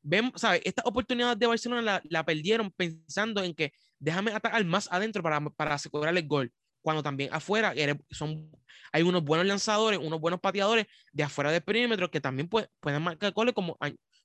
Vemos, 0.03 0.33
¿sabes? 0.37 0.63
Esta 0.65 0.83
oportunidad 0.85 1.37
de 1.37 1.47
Barcelona 1.47 1.83
la, 1.83 2.03
la, 2.09 2.25
perdieron 2.25 2.71
pensando 2.71 3.43
en 3.45 3.55
que 3.55 3.73
déjame 3.99 4.33
atacar 4.33 4.65
más 4.65 4.89
adentro 4.91 5.23
para, 5.23 5.41
para 5.51 5.75
asegurar 5.75 6.17
el 6.17 6.27
gol, 6.27 6.53
cuando 6.83 7.03
también 7.03 7.33
afuera 7.33 7.75
son, 8.11 8.51
hay 8.93 9.03
unos 9.03 9.23
buenos 9.23 9.47
lanzadores, 9.47 9.99
unos 9.99 10.21
buenos 10.21 10.41
pateadores 10.41 10.87
de 11.13 11.23
afuera 11.23 11.53
del 11.53 11.63
perímetro 11.63 12.11
que 12.11 12.21
también 12.21 12.49
pueden 12.49 13.03
marcar 13.03 13.33
goles 13.33 13.55
como, 13.55 13.79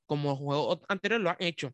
como 0.06 0.36
juegos 0.36 0.80
anteriores 0.88 1.24
lo 1.24 1.30
han 1.30 1.38
hecho. 1.40 1.74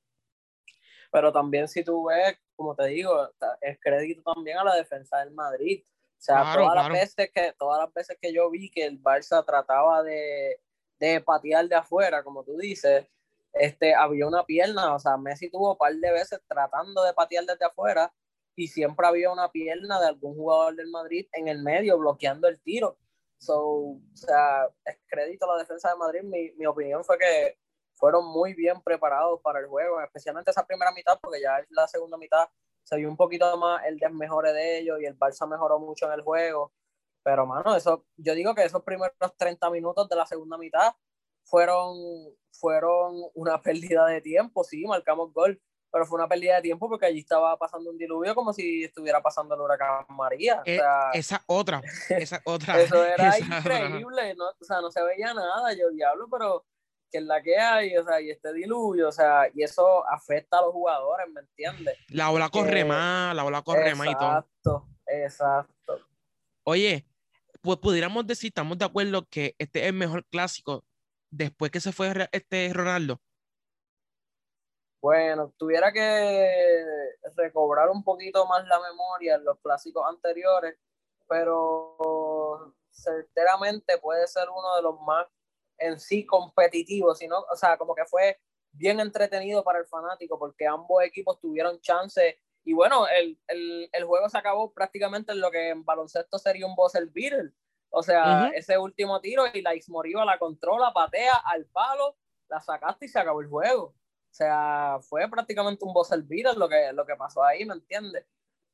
Pero 1.12 1.32
también 1.32 1.68
si 1.68 1.84
tú 1.84 2.06
ves, 2.06 2.38
como 2.62 2.76
te 2.76 2.86
digo, 2.88 3.28
es 3.60 3.80
crédito 3.80 4.22
también 4.34 4.58
a 4.60 4.64
la 4.64 4.76
defensa 4.76 5.18
del 5.18 5.32
Madrid. 5.32 5.84
O 5.84 6.22
sea, 6.22 6.54
todas, 6.54 6.76
Las 6.76 6.90
veces 6.90 7.32
que, 7.34 7.54
todas 7.58 7.84
las 7.84 7.92
veces 7.92 8.16
que 8.22 8.32
yo 8.32 8.52
vi 8.52 8.70
que 8.70 8.86
el 8.86 9.02
Barça 9.02 9.44
trataba 9.44 10.04
de, 10.04 10.62
de 11.00 11.20
patear 11.22 11.68
de 11.68 11.76
afuera, 11.76 12.24
como 12.24 12.44
tú 12.44 12.56
dices, 12.58 13.08
este, 13.54 13.96
había 13.96 14.28
una 14.28 14.46
pierna, 14.46 14.94
o 14.94 15.00
sea, 15.00 15.18
Messi 15.18 15.50
tuvo 15.50 15.72
un 15.72 15.78
par 15.78 15.96
de 15.96 16.12
veces 16.12 16.40
tratando 16.48 17.04
de 17.04 17.14
patear 17.14 17.46
desde 17.46 17.66
afuera 17.66 18.14
y 18.56 18.68
siempre 18.68 19.08
había 19.08 19.32
una 19.32 19.52
pierna 19.52 20.00
de 20.00 20.08
algún 20.08 20.36
jugador 20.36 20.76
del 20.76 20.90
Madrid 20.90 21.28
en 21.34 21.48
el 21.48 21.64
medio 21.64 21.98
bloqueando 21.98 22.48
el 22.48 22.62
tiro. 22.62 23.00
So, 23.40 23.58
o 23.58 24.00
sea, 24.14 24.68
es 24.86 25.00
crédito 25.08 25.46
a 25.46 25.56
la 25.56 25.62
defensa 25.64 25.90
de 25.90 25.96
Madrid. 25.96 26.22
Mi, 26.22 26.52
mi 26.52 26.68
opinión 26.68 27.04
fue 27.04 27.18
que 27.18 27.58
fueron 27.96 28.26
muy 28.26 28.54
bien 28.54 28.82
preparados 28.82 29.40
para 29.42 29.60
el 29.60 29.68
juego, 29.68 30.02
especialmente 30.02 30.52
esa 30.52 30.66
primera 30.66 30.92
mitad, 30.92 31.20
porque 31.22 31.42
ya 31.42 31.60
en 31.60 31.66
la 31.70 31.88
segunda 31.88 32.18
mitad 32.18 32.50
se 32.84 32.98
vio 32.98 33.10
un 33.10 33.18
poquito 33.18 33.58
más 33.58 33.86
el 33.86 33.98
desmejore 33.98 34.54
de 34.54 34.80
ellos 34.80 35.00
y 35.00 35.06
el 35.06 35.18
Barça 35.18 35.48
mejoró 35.48 35.80
mucho 35.80 36.08
en 36.08 36.14
el 36.14 36.22
juego. 36.22 36.74
Pero, 37.24 37.46
mano, 37.46 37.76
eso, 37.76 38.06
yo 38.18 38.34
digo 38.34 38.56
que 38.56 38.64
esos 38.64 38.84
primeros 38.84 39.16
30 39.38 39.70
minutos 39.70 40.10
de 40.10 40.16
la 40.16 40.26
segunda 40.26 40.58
mitad 40.58 40.94
fueron, 41.44 41.96
fueron 42.52 43.16
una 43.36 43.62
pérdida 43.62 44.06
de 44.08 44.22
tiempo, 44.22 44.64
sí, 44.64 44.86
marcamos 44.86 45.32
gol, 45.34 45.62
pero 45.92 46.06
fue 46.06 46.18
una 46.18 46.28
pérdida 46.28 46.56
de 46.56 46.62
tiempo 46.62 46.90
porque 46.90 47.06
allí 47.06 47.20
estaba 47.20 47.58
pasando 47.58 47.90
un 47.90 47.98
diluvio 47.98 48.34
como 48.34 48.54
si 48.54 48.86
estuviera 48.86 49.22
pasando 49.22 49.56
el 49.56 49.62
huracán 49.62 50.06
María. 50.10 50.62
Eh, 50.66 50.80
esa 51.14 51.44
otra, 51.48 51.82
esa 52.10 52.42
otra. 52.46 52.80
eso 52.80 53.04
era 53.06 53.38
increíble, 53.40 54.34
no, 54.36 54.46
o 54.50 54.64
sea, 54.64 54.80
no 54.80 54.90
se 54.90 55.04
veía 55.04 55.34
nada, 55.34 55.74
yo 55.74 55.90
diablo, 55.92 56.28
pero 56.32 56.66
que 57.12 57.18
es 57.18 57.24
la 57.24 57.42
que 57.42 57.58
hay, 57.58 57.98
o 57.98 58.04
sea, 58.04 58.22
y 58.22 58.32
este 58.32 58.54
diluvio, 58.54 59.10
o 59.10 59.12
sea, 59.12 59.50
y 59.54 59.64
eso 59.64 60.08
afecta 60.08 60.60
a 60.60 60.62
los 60.62 60.72
jugadores, 60.72 61.28
¿me 61.32 61.42
entiendes? 61.42 61.98
La 62.10 62.32
ola 62.32 62.50
corre 62.50 62.86
más, 62.86 63.36
la 63.36 63.44
ola 63.44 63.62
corre 63.62 63.94
más 63.96 64.08
y 64.08 64.16
todo. 64.16 64.30
Exacto, 64.30 64.88
exacto. 65.06 66.00
Oye, 66.64 67.06
pues 67.62 67.78
pudiéramos 67.78 68.26
decir, 68.26 68.50
estamos 68.50 68.78
de 68.78 68.86
acuerdo 68.86 69.28
que 69.30 69.56
este 69.60 69.82
es 69.82 69.88
el 69.88 69.94
mejor 69.94 70.26
clásico 70.26 70.84
después 71.30 71.72
que 71.72 71.80
se 71.80 71.92
fue 71.92 72.30
este 72.32 72.72
Ronaldo. 72.74 73.20
Bueno, 75.02 75.52
tuviera 75.58 75.92
que 75.92 76.52
recobrar 77.36 77.90
un 77.90 78.04
poquito 78.04 78.46
más 78.46 78.66
la 78.68 78.80
memoria 78.80 79.36
en 79.36 79.44
los 79.44 79.60
clásicos 79.60 80.06
anteriores, 80.08 80.78
pero 81.28 82.76
certeramente 82.92 83.98
puede 83.98 84.28
ser 84.28 84.48
uno 84.50 84.76
de 84.76 84.82
los 84.84 85.00
más 85.02 85.26
en 85.82 86.00
sí 86.00 86.26
competitivo, 86.26 87.14
sino, 87.16 87.40
o 87.40 87.56
sea, 87.56 87.78
como 87.78 87.94
que 87.96 88.06
fue 88.06 88.40
bien 88.72 89.00
entretenido 89.00 89.64
para 89.64 89.80
el 89.80 89.86
fanático 89.86 90.40
porque 90.40 90.66
ambos 90.66 91.04
equipos 91.04 91.40
tuvieron 91.40 91.82
chance 91.82 92.40
y 92.64 92.74
bueno, 92.74 93.08
el, 93.08 93.40
el, 93.48 93.90
el 93.92 94.04
juego 94.06 94.30
se 94.30 94.38
acabó 94.38 94.72
prácticamente 94.72 95.32
en 95.32 95.42
lo 95.42 95.50
que 95.52 95.70
en 95.70 95.84
baloncesto 95.84 96.38
sería 96.38 96.68
un 96.68 96.76
buzzer 96.76 97.08
beater. 97.08 97.52
O 97.90 98.04
sea, 98.04 98.50
ese 98.56 98.78
último 98.78 99.20
tiro 99.20 99.44
y 99.54 99.62
la 99.62 99.76
Ismoriva 99.76 100.24
la 100.24 100.40
controla, 100.40 100.94
patea 100.94 101.36
al 101.44 101.66
palo, 101.66 102.16
la 102.48 102.62
sacaste 102.62 103.06
y 103.06 103.10
se 103.10 103.20
acabó 103.20 103.42
el 103.42 103.48
juego. 103.48 103.84
O 103.86 104.34
sea, 104.34 105.00
fue 105.02 105.30
prácticamente 105.30 105.84
un 105.84 105.94
buzzer 105.94 106.22
beater 106.22 106.56
lo 106.56 106.70
que, 106.70 106.94
lo 106.94 107.06
que 107.06 107.16
pasó 107.16 107.44
ahí, 107.44 107.66
¿me 107.66 107.74
entiendes? 107.74 108.26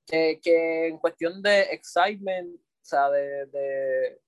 Que, 0.05 0.39
que, 0.41 0.87
en 0.87 0.99
cuestión 0.99 1.41
de 1.41 1.61
excitement, 1.61 2.55
o 2.55 2.85
sea, 2.85 3.09
de, 3.09 3.47
de, 3.47 4.21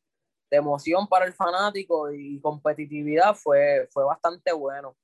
de 0.50 0.58
emoción 0.58 1.08
para 1.08 1.26
el 1.26 1.34
fanático 1.34 2.12
y 2.12 2.40
competitividad 2.40 3.36
fue, 3.36 3.88
fue 3.92 4.04
bastante 4.04 4.52
bueno 4.52 4.96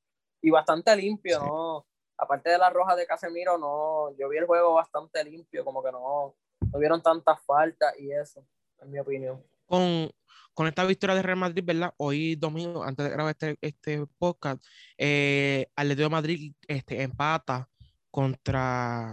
y 0.41 0.49
bastante 0.49 0.95
limpio, 0.95 1.39
¿no? 1.39 1.85
Aparte 2.17 2.49
de 2.49 2.57
la 2.57 2.69
roja 2.69 2.95
de 2.95 3.05
Casemiro, 3.05 3.57
no, 3.57 4.15
yo 4.17 4.29
vi 4.29 4.37
el 4.37 4.45
juego 4.45 4.73
bastante 4.73 5.23
limpio, 5.23 5.65
como 5.65 5.83
que 5.83 5.91
no, 5.91 6.35
no 6.71 6.79
vieron 6.79 7.01
tantas 7.01 7.43
faltas 7.45 7.93
y 7.99 8.11
eso, 8.11 8.45
en 8.81 8.91
mi 8.91 8.99
opinión. 8.99 9.43
Con, 9.65 10.09
con 10.53 10.67
esta 10.67 10.85
victoria 10.85 11.15
de 11.15 11.21
Real 11.21 11.37
Madrid, 11.37 11.63
¿verdad? 11.65 11.93
Hoy 11.97 12.35
domingo, 12.35 12.83
antes 12.83 13.05
de 13.05 13.11
grabar 13.11 13.31
este, 13.31 13.57
este 13.61 14.05
podcast, 14.17 14.63
eh, 14.97 15.67
Atlético 15.75 16.03
de 16.03 16.09
Madrid 16.09 16.53
este, 16.67 17.01
empata 17.01 17.67
contra 18.09 19.11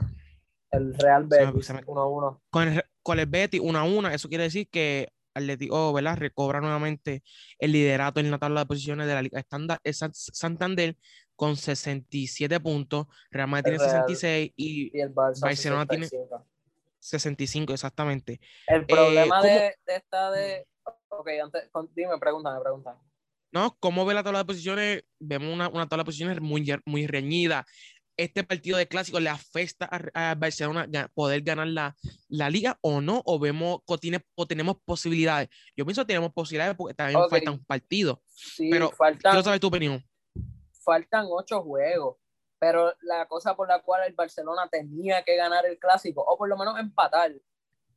el 0.71 0.95
Real 0.95 1.25
Betis 1.25 1.71
1-1. 1.71 2.41
Con 2.51 2.69
el, 2.69 2.85
con 3.03 3.19
el 3.19 3.27
Betis 3.27 3.61
1-1, 3.61 4.13
eso 4.13 4.29
quiere 4.29 4.45
decir 4.45 4.69
que 4.71 5.13
Atlético, 5.35 5.93
¿verdad? 5.93 6.17
Recobra 6.17 6.61
nuevamente 6.61 7.23
el 7.59 7.73
liderato 7.73 8.21
en 8.21 8.31
la 8.31 8.39
tabla 8.39 8.61
de 8.61 8.67
posiciones 8.67 9.07
de 9.07 9.15
la 9.15 9.23
Liga 9.23 9.41
Estándar 9.41 9.81
Santander 9.85 10.97
con 11.37 11.57
67 11.57 12.61
puntos, 12.61 13.07
Real 13.31 13.49
Madrid 13.49 13.77
tiene 13.77 13.79
66 13.79 14.53
y, 14.57 15.01
el 15.01 15.09
Barcelona 15.09 15.87
tiene 15.87 16.09
65, 16.99 17.73
exactamente. 17.73 18.41
El 18.67 18.87
problema 18.87 19.41
eh, 19.49 19.75
de, 19.85 19.97
esta 19.97 20.31
de... 20.31 20.67
Ok, 21.09 21.29
antes, 21.43 21.69
dime, 21.95 22.19
pregúntame, 22.19 22.61
pregúntame. 22.61 22.99
No, 23.51 23.77
¿cómo 23.81 24.07
ve 24.07 24.15
la 24.15 24.23
tabla 24.23 24.39
de 24.39 24.45
posiciones? 24.45 25.05
Vemos 25.19 25.53
una, 25.53 25.69
una 25.69 25.89
tabla 25.89 26.03
de 26.03 26.07
posiciones 26.07 26.41
muy, 26.41 26.65
muy 26.87 27.07
reñida 27.07 27.67
este 28.17 28.45
partido 28.45 28.79
de 28.79 28.87
clásico 28.87 29.21
le 29.21 29.31
afecta 29.31 29.89
a, 29.91 30.35
Barcelona 30.35 30.89
poder 31.15 31.43
ganar 31.43 31.67
la, 31.67 31.97
la, 32.29 32.51
liga 32.51 32.79
o 32.81 33.01
no, 33.01 33.23
o 33.25 33.39
vemos 33.39 33.81
o, 33.87 33.99
tiene, 33.99 34.25
o 34.35 34.47
tenemos 34.47 34.77
posibilidades. 34.85 35.49
Yo 35.77 35.85
pienso 35.85 36.03
que 36.03 36.09
tenemos 36.09 36.33
posibilidades 36.33 36.77
porque 36.77 36.95
también 36.95 37.21
faltan 37.29 37.65
partidos. 37.65 38.19
Sí, 38.27 38.69
pero 38.71 38.91
faltan, 38.91 39.33
quiero 39.33 39.45
saber 39.45 39.61
tu 39.61 39.69
opinión. 39.69 40.05
Faltan 40.85 41.27
ocho 41.31 41.63
juegos, 41.63 42.17
pero 42.59 42.95
la 43.03 43.27
cosa 43.27 43.57
por 43.57 43.69
la 43.69 43.81
cual 43.81 44.03
el 44.07 44.15
Barcelona 44.15 44.69
tenía 44.71 45.23
que 45.25 45.37
ganar 45.37 45.67
el 45.67 45.79
clásico, 45.79 46.23
o 46.23 46.37
por 46.37 46.49
lo 46.49 46.57
menos 46.57 46.79
empatar, 46.79 47.33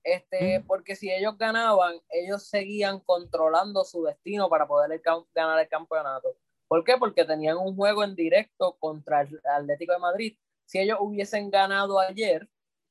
este, 0.04 0.64
porque 0.68 0.96
si 0.96 1.12
ellos 1.12 1.36
ganaban, 1.36 2.00
ellos 2.10 2.44
seguían 2.48 3.00
controlando 3.00 3.84
su 3.84 4.04
destino 4.04 4.48
para 4.50 4.68
poder 4.68 5.02
ganar 5.34 5.60
el 5.60 5.68
campeonato. 5.68 6.38
¿Por 6.76 6.84
qué? 6.84 6.98
Porque 6.98 7.24
tenían 7.24 7.56
un 7.56 7.74
juego 7.74 8.04
en 8.04 8.16
directo 8.16 8.76
contra 8.82 9.22
el 9.22 9.40
Atlético 9.46 9.94
de 9.94 10.00
Madrid. 10.00 10.38
Si 10.66 10.78
ellos 10.78 10.98
hubiesen 11.00 11.50
ganado 11.50 11.98
ayer, 12.02 12.50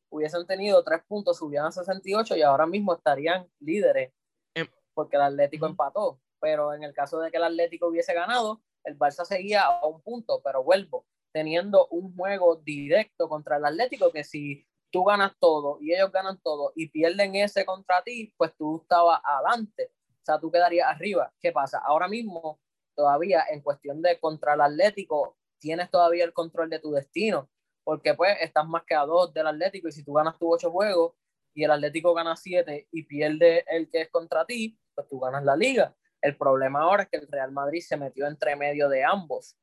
hubiesen 0.09 0.47
tenido 0.47 0.83
tres 0.83 1.03
puntos, 1.07 1.37
subían 1.37 1.67
a 1.67 1.71
68 1.71 2.35
y 2.35 2.41
ahora 2.41 2.65
mismo 2.65 2.95
estarían 2.95 3.47
líderes 3.61 4.15
em, 4.55 4.67
porque 4.95 5.17
el 5.17 5.23
Atlético 5.25 5.67
empató. 5.67 6.19
Pero 6.41 6.73
en 6.73 6.83
el 6.83 6.95
caso 6.95 7.21
de 7.21 7.31
que 7.31 7.37
el 7.37 7.45
Atlético 7.45 7.89
hubiese 7.89 8.15
ganado, 8.15 8.63
el 8.85 8.99
Barça 8.99 9.27
seguía 9.27 9.65
a 9.67 9.87
un 9.87 10.01
punto, 10.01 10.41
pero 10.43 10.65
vuelvo, 10.65 11.05
teniendo 11.31 11.87
un 11.89 12.17
juego 12.17 12.57
directo 12.57 13.29
contra 13.29 13.59
el 13.59 13.67
Atlético 13.67 14.11
que 14.11 14.25
si 14.25 14.67
tú 14.91 15.05
ganas 15.05 15.33
todo 15.39 15.77
y 15.83 15.93
ellos 15.93 16.11
ganan 16.11 16.41
todo 16.41 16.73
y 16.75 16.89
pierden 16.89 17.35
ese 17.35 17.67
contra 17.67 18.03
ti, 18.03 18.33
pues 18.39 18.57
tú 18.57 18.81
estabas 18.81 19.21
adelante. 19.23 19.93
O 20.09 20.25
sea, 20.25 20.41
tú 20.41 20.51
quedarías 20.51 20.89
arriba. 20.89 21.31
¿Qué 21.39 21.53
pasa? 21.53 21.83
Ahora 21.85 22.09
mismo 22.09 22.64
todavía 22.95 23.45
en 23.51 23.61
cuestión 23.61 24.03
de 24.03 24.19
contra 24.19 24.55
el 24.55 24.61
Atlético, 24.61 25.37
tienes 25.59 25.91
todavía 25.91 26.25
el 26.25 26.33
control 26.33 26.71
de 26.71 26.79
tu 26.79 26.93
destino, 26.93 27.51
porque 27.85 28.15
pues 28.15 28.37
estás 28.41 28.67
más 28.67 28.85
que 28.85 28.95
a 28.95 29.05
dos 29.05 29.33
del 29.33 29.47
Atlético 29.47 29.89
y 29.89 29.93
si 29.93 30.05
tú 30.05 30.13
ganas 30.13 30.39
tus 30.39 30.49
ocho 30.53 30.71
juegos 30.71 31.15
y 31.55 31.65
el 31.65 31.71
Atlético 31.71 32.15
gana 32.15 32.37
siete 32.37 32.89
y 32.91 33.05
pierde 33.05 33.65
el 33.69 33.89
que 33.91 34.03
es 34.03 34.11
contra 34.11 34.45
ti, 34.45 34.79
pues 34.95 35.09
tú 35.09 35.21
ganas 35.21 35.45
la 35.45 35.57
liga. 35.57 35.95
El 36.21 36.37
problema 36.37 36.83
ahora 36.83 37.05
es 37.05 37.09
que 37.09 37.19
el 37.19 37.29
Real 37.29 37.53
Madrid 37.53 37.81
se 37.81 37.97
metió 37.97 38.27
entre 38.27 38.57
medio 38.57 38.89
de 38.89 39.05
ambos. 39.05 39.57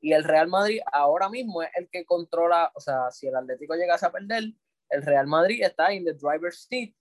Y 0.00 0.12
el 0.12 0.24
Real 0.24 0.48
Madrid 0.48 0.80
ahora 0.92 1.28
mismo 1.28 1.62
es 1.62 1.70
el 1.74 1.88
que 1.90 2.04
controla, 2.04 2.70
o 2.74 2.80
sea, 2.80 3.10
si 3.10 3.26
el 3.26 3.36
Atlético 3.36 3.74
llegase 3.74 4.06
a 4.06 4.12
perder, 4.12 4.44
el 4.90 5.02
Real 5.02 5.26
Madrid 5.26 5.62
está 5.62 5.92
en 5.92 6.04
the 6.04 6.14
driver's 6.14 6.66
seat 6.68 6.94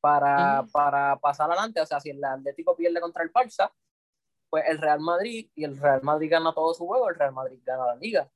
para, 0.00 0.64
para 0.72 1.16
pasar 1.16 1.50
adelante. 1.50 1.80
O 1.80 1.86
sea, 1.86 2.00
si 2.00 2.10
el 2.10 2.24
Atlético 2.24 2.76
pierde 2.76 3.00
contra 3.00 3.22
el 3.22 3.32
Barça, 3.32 3.70
pues 4.50 4.64
el 4.66 4.78
Real 4.78 5.00
Madrid 5.00 5.50
y 5.54 5.64
el 5.64 5.78
Real 5.78 6.02
Madrid 6.02 6.30
gana 6.30 6.54
todo 6.54 6.72
su 6.74 6.86
juego, 6.86 7.08
el 7.08 7.14
Real 7.14 7.32
Madrid 7.32 7.60
gana 7.64 7.86
la 7.86 7.96
liga. 7.96 8.30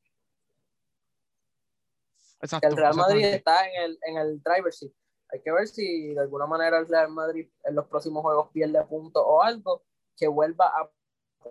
Exacto, 2.41 2.69
el 2.69 2.77
Real 2.77 2.95
Madrid 2.95 3.25
está 3.25 3.69
en 3.69 3.83
el, 3.83 3.99
en 4.03 4.17
el 4.19 4.43
driver 4.43 4.73
seat. 4.73 4.93
Hay 5.29 5.41
que 5.41 5.53
ver 5.53 5.67
si 5.67 6.13
de 6.13 6.21
alguna 6.21 6.47
manera 6.47 6.79
el 6.79 6.89
Real 6.89 7.09
Madrid 7.09 7.49
en 7.65 7.75
los 7.75 7.87
próximos 7.87 8.23
juegos 8.23 8.51
pierde 8.53 8.85
puntos 8.85 9.23
o 9.25 9.43
algo, 9.43 9.85
que 10.17 10.29
vuelva 10.29 10.67
a 10.67 10.91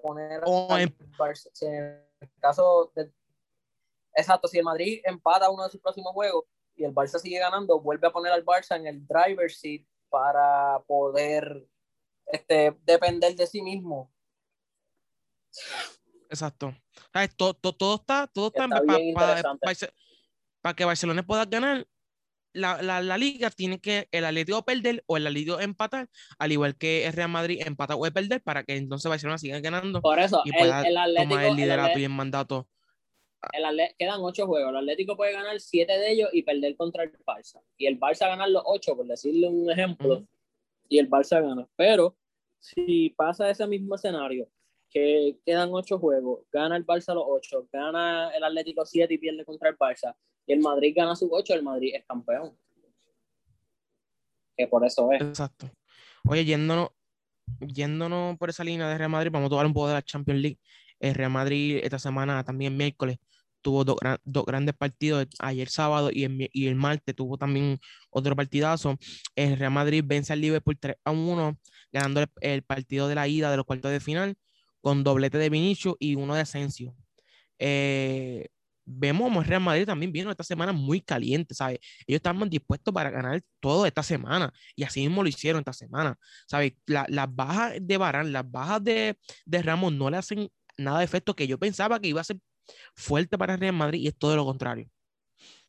poner 0.02 0.44
en... 0.46 0.96
el 2.20 2.32
caso 2.40 2.92
de... 2.96 3.12
Exacto, 4.14 4.48
si 4.48 4.58
el 4.60 4.66
Madrid 4.66 5.02
empata 5.04 5.50
uno 5.50 5.64
de 5.64 5.70
sus 5.70 5.82
próximos 5.82 6.12
juegos 6.14 6.46
y 6.76 6.84
el 6.84 6.94
Barça 6.94 7.18
sigue 7.18 7.40
ganando, 7.40 7.80
vuelve 7.80 8.08
a 8.08 8.12
poner 8.12 8.32
al 8.32 8.46
Barça 8.46 8.76
en 8.76 8.86
el 8.86 9.08
driver 9.08 9.50
seat 9.50 9.86
para 10.10 10.84
poder 10.86 11.66
este, 12.28 12.78
depender 12.84 13.36
de 13.36 13.48
sí 13.48 13.62
mismo 13.62 14.12
Exacto. 16.32 16.76
Todo, 17.36 17.54
todo, 17.54 17.96
está, 17.96 18.28
todo 18.28 18.48
está, 18.48 18.68
para, 20.62 20.74
que 20.76 20.86
Barcelona 20.86 21.24
pueda 21.24 21.46
ganar 21.46 21.86
la, 22.54 22.82
la, 22.82 23.02
la, 23.02 23.18
liga, 23.18 23.50
tiene 23.50 23.80
que 23.80 24.08
el 24.12 24.26
Atlético 24.26 24.64
perder 24.64 25.04
o 25.08 25.18
el 25.18 25.28
Atlético 25.28 25.60
empatar, 25.60 26.10
al 26.40 26.52
igual 26.52 26.78
que 26.78 27.06
el 27.06 27.14
Real 27.14 27.30
Madrid 27.30 27.62
empata 27.66 27.96
o 27.96 28.02
perder 28.12 28.42
para 28.42 28.64
que 28.64 28.76
entonces 28.76 29.10
Barcelona 29.10 29.38
siga 29.38 29.60
ganando 29.60 30.02
Por 30.02 30.20
eso, 30.20 30.42
y 30.46 30.52
pueda 30.52 30.84
el, 30.84 31.16
tomar 31.16 31.46
el 31.46 31.56
liderato 31.56 32.00
y 32.00 32.04
el 32.04 32.10
mandato. 32.10 32.68
quedan 33.98 34.22
ocho 34.22 34.48
juegos. 34.48 34.72
El 34.72 34.78
Atlético 34.78 35.18
puede 35.18 35.34
ganar 35.34 35.60
siete 35.60 35.98
de 35.98 36.12
ellos 36.12 36.30
y 36.32 36.44
perder 36.44 36.76
contra 36.78 37.04
el 37.04 37.12
Barça. 37.26 37.62
Y 37.78 37.88
el 37.88 38.00
Barça 38.00 38.28
ganar 38.28 38.50
los 38.50 38.64
ocho, 38.66 38.96
por 38.96 39.06
decirle 39.06 39.48
un 39.48 39.70
ejemplo, 39.70 40.26
y 40.88 41.00
el 41.00 41.10
Barça 41.10 41.42
gana. 41.42 41.68
Pero 41.76 42.18
si 42.60 43.10
pasa 43.18 43.50
ese 43.50 43.66
mismo 43.68 43.96
escenario 43.96 44.50
que 44.92 45.40
quedan 45.46 45.70
ocho 45.72 45.98
juegos, 45.98 46.42
gana 46.52 46.76
el 46.76 46.86
Barça 46.86 47.14
los 47.16 47.24
ocho, 47.26 47.68
gana 47.72 48.30
el 48.36 48.44
Atlético 48.44 48.86
siete 48.86 49.14
y 49.14 49.18
pierde 49.18 49.46
contra 49.46 49.70
el 49.70 49.78
Barça, 49.78 50.16
y 50.46 50.54
el 50.54 50.60
Madrid 50.60 50.94
gana 50.96 51.16
sus 51.16 51.30
ocho, 51.32 51.54
el 51.54 51.64
Madrid 51.64 51.94
es 51.96 52.06
campeón. 52.06 52.56
Que 54.58 54.68
por 54.68 54.86
eso 54.86 55.12
es. 55.14 55.22
Exacto. 55.22 55.72
Oye, 56.28 56.44
yéndonos, 56.44 56.90
yéndonos 57.60 58.38
por 58.38 58.50
esa 58.50 58.64
línea 58.64 58.90
de 58.90 58.98
Real 58.98 59.10
Madrid, 59.10 59.32
vamos 59.32 59.50
a 59.50 59.56
hablar 59.56 59.66
un 59.66 59.74
poco 59.74 59.88
de 59.88 59.94
la 59.94 60.02
Champions 60.02 60.42
League. 60.42 60.60
El 61.00 61.16
Real 61.16 61.32
Madrid 61.32 61.80
esta 61.82 61.98
semana, 61.98 62.44
también 62.44 62.76
miércoles, 62.76 63.18
tuvo 63.62 63.86
dos, 63.86 63.98
grandes 64.46 64.76
partidos, 64.76 65.28
ayer 65.40 65.70
sábado 65.70 66.10
y 66.12 66.26
el, 66.26 66.50
y 66.52 66.68
el, 66.68 66.76
martes 66.76 67.16
tuvo 67.16 67.38
también 67.38 67.80
otro 68.10 68.36
partidazo. 68.36 68.98
El 69.36 69.58
Real 69.58 69.72
Madrid 69.72 70.04
vence 70.06 70.34
al 70.34 70.42
Liverpool 70.42 70.78
3 70.78 70.98
a 71.06 71.12
1, 71.12 71.58
ganando 71.92 72.26
el, 72.42 72.64
partido 72.64 73.08
de 73.08 73.16
la 73.16 73.28
ida 73.28 73.50
de 73.50 73.58
los 73.58 73.66
cuartos 73.66 73.92
de 73.92 74.00
final 74.00 74.36
con 74.82 75.04
doblete 75.04 75.38
de 75.38 75.50
Vinicius 75.50 75.96
y 76.00 76.16
uno 76.16 76.36
de 76.36 76.42
Asensio. 76.42 76.96
Eh, 77.60 78.48
vemos 78.86 79.24
como 79.28 79.44
Real 79.44 79.62
Madrid 79.62 79.86
también 79.86 80.12
vino 80.12 80.32
esta 80.32 80.44
semana 80.44 80.72
muy 80.72 81.02
caliente, 81.02 81.54
¿sabes? 81.54 81.80
Ellos 82.08 82.18
estaban 82.18 82.50
dispuestos 82.50 82.94
para 82.94 83.10
ganar 83.10 83.42
todo 83.60 83.86
esta 83.86 84.04
semana 84.04 84.52
y 84.76 84.84
así 84.84 85.02
mismo 85.02 85.24
lo 85.24 85.30
hicieron 85.30 85.60
esta 85.60 85.74
semana, 85.74 86.18
¿sabes? 86.48 86.74
las 86.86 87.36
bajas 87.36 87.76
de 87.80 87.98
Barán, 87.98 88.34
las 88.34 88.50
bajas 88.50 88.84
de, 88.84 89.18
de 89.46 89.62
Ramos 89.62 89.94
no 89.94 90.10
le 90.10 90.18
hacen 90.18 90.50
nada 90.78 91.00
de 91.00 91.06
efecto 91.06 91.36
que 91.36 91.48
yo 91.48 91.58
pensaba 91.58 92.00
que 92.00 92.08
iba 92.08 92.22
a 92.22 92.26
ser 92.26 92.38
fuerte 92.96 93.38
para 93.38 93.54
el 93.54 93.60
Real 93.60 93.74
Madrid 93.74 94.02
y 94.02 94.08
es 94.08 94.18
todo 94.18 94.36
lo 94.36 94.46
contrario. 94.46 94.88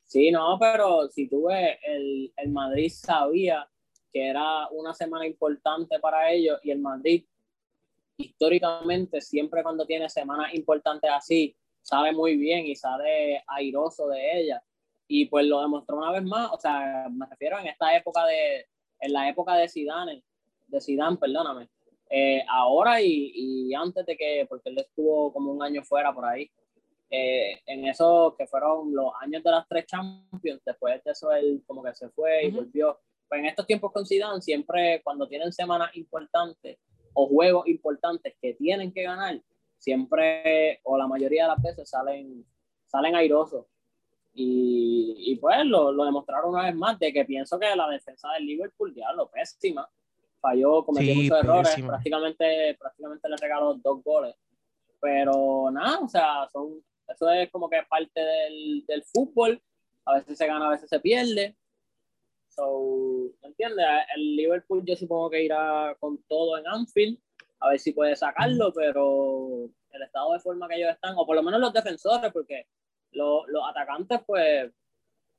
Sí, 0.04 0.30
no, 0.30 0.58
pero 0.60 1.08
si 1.08 1.28
tú 1.28 1.46
ves, 1.48 1.78
el, 1.86 2.32
el 2.36 2.50
Madrid 2.50 2.90
sabía 2.90 3.66
que 4.12 4.28
era 4.28 4.68
una 4.68 4.92
semana 4.92 5.26
importante 5.26 5.98
para 6.00 6.30
ellos 6.30 6.58
y 6.62 6.70
el 6.70 6.80
Madrid 6.80 7.24
históricamente 8.22 9.20
siempre 9.20 9.62
cuando 9.62 9.86
tiene 9.86 10.08
semanas 10.08 10.54
importantes 10.54 11.10
así, 11.12 11.56
sabe 11.82 12.12
muy 12.12 12.36
bien 12.36 12.66
y 12.66 12.76
sabe 12.76 13.42
airoso 13.46 14.08
de 14.08 14.40
ella. 14.40 14.62
Y 15.08 15.26
pues 15.26 15.46
lo 15.46 15.60
demostró 15.60 15.96
una 15.96 16.12
vez 16.12 16.22
más, 16.22 16.50
o 16.52 16.58
sea, 16.58 17.08
me 17.10 17.26
refiero 17.26 17.58
en 17.58 17.66
esta 17.66 17.94
época 17.96 18.24
de, 18.24 18.66
en 19.00 19.12
la 19.12 19.28
época 19.28 19.54
de 19.56 19.68
Zidane, 19.68 20.22
de 20.68 20.80
Zidane, 20.80 21.18
perdóname, 21.18 21.68
eh, 22.08 22.44
ahora 22.48 23.00
y, 23.00 23.32
y, 23.34 23.74
antes 23.74 24.06
de 24.06 24.16
que, 24.16 24.46
porque 24.48 24.70
él 24.70 24.78
estuvo 24.78 25.32
como 25.32 25.52
un 25.52 25.62
año 25.62 25.82
fuera 25.82 26.14
por 26.14 26.24
ahí, 26.24 26.50
eh, 27.10 27.60
en 27.66 27.86
eso 27.86 28.34
que 28.38 28.46
fueron 28.46 28.94
los 28.94 29.12
años 29.20 29.42
de 29.42 29.50
las 29.50 29.68
tres 29.68 29.86
Champions, 29.86 30.62
después 30.64 31.02
de 31.04 31.10
eso 31.10 31.30
él 31.32 31.62
como 31.66 31.82
que 31.82 31.94
se 31.94 32.08
fue 32.08 32.46
y 32.46 32.50
volvió. 32.50 32.98
Pues 33.28 33.40
en 33.40 33.46
estos 33.46 33.66
tiempos 33.66 33.92
con 33.92 34.06
Zidane, 34.06 34.40
siempre 34.40 35.02
cuando 35.02 35.28
tienen 35.28 35.52
semanas 35.52 35.94
importantes 35.94 36.78
o 37.14 37.26
juegos 37.26 37.66
importantes 37.68 38.34
que 38.40 38.54
tienen 38.54 38.92
que 38.92 39.02
ganar, 39.02 39.40
siempre 39.78 40.80
o 40.84 40.96
la 40.96 41.06
mayoría 41.06 41.44
de 41.44 41.48
las 41.48 41.62
veces 41.62 41.90
salen, 41.90 42.44
salen 42.86 43.14
airosos. 43.14 43.66
Y, 44.34 45.14
y 45.18 45.36
pues 45.36 45.64
lo, 45.66 45.92
lo, 45.92 46.04
demostraron 46.04 46.54
una 46.54 46.64
vez 46.64 46.74
más, 46.74 46.98
de 46.98 47.12
que 47.12 47.24
pienso 47.24 47.58
que 47.58 47.76
la 47.76 47.88
defensa 47.88 48.32
del 48.32 48.46
Liverpool, 48.46 48.94
ya 48.94 49.12
lo 49.12 49.30
pésima, 49.30 49.88
falló, 50.40 50.84
cometió 50.84 51.14
muchos 51.14 51.38
errores, 51.38 51.76
prácticamente, 51.86 52.76
prácticamente 52.78 53.28
le 53.28 53.36
regaló 53.36 53.74
dos 53.74 54.02
goles. 54.02 54.34
Pero 55.00 55.70
nada, 55.70 55.98
o 55.98 56.08
sea, 56.08 56.48
son, 56.50 56.82
eso 57.08 57.30
es 57.30 57.50
como 57.50 57.68
que 57.68 57.82
parte 57.88 58.20
del, 58.20 58.84
del 58.86 59.02
fútbol, 59.04 59.60
a 60.04 60.14
veces 60.14 60.38
se 60.38 60.46
gana, 60.46 60.66
a 60.66 60.70
veces 60.70 60.88
se 60.88 61.00
pierde. 61.00 61.56
So, 62.54 63.30
¿me 63.40 63.48
entiendes? 63.48 63.86
El 64.14 64.36
Liverpool 64.36 64.84
yo 64.84 64.94
supongo 64.94 65.30
que 65.30 65.44
irá 65.44 65.96
con 65.98 66.18
todo 66.24 66.58
en 66.58 66.66
Anfield, 66.66 67.18
a 67.60 67.70
ver 67.70 67.78
si 67.78 67.92
puede 67.92 68.14
sacarlo, 68.14 68.72
pero 68.74 69.70
el 69.90 70.02
estado 70.02 70.32
de 70.34 70.40
forma 70.40 70.68
que 70.68 70.76
ellos 70.76 70.90
están, 70.90 71.14
o 71.16 71.24
por 71.24 71.36
lo 71.36 71.42
menos 71.42 71.60
los 71.60 71.72
defensores, 71.72 72.30
porque 72.32 72.66
los, 73.12 73.44
los 73.48 73.62
atacantes, 73.68 74.20
pues, 74.26 74.70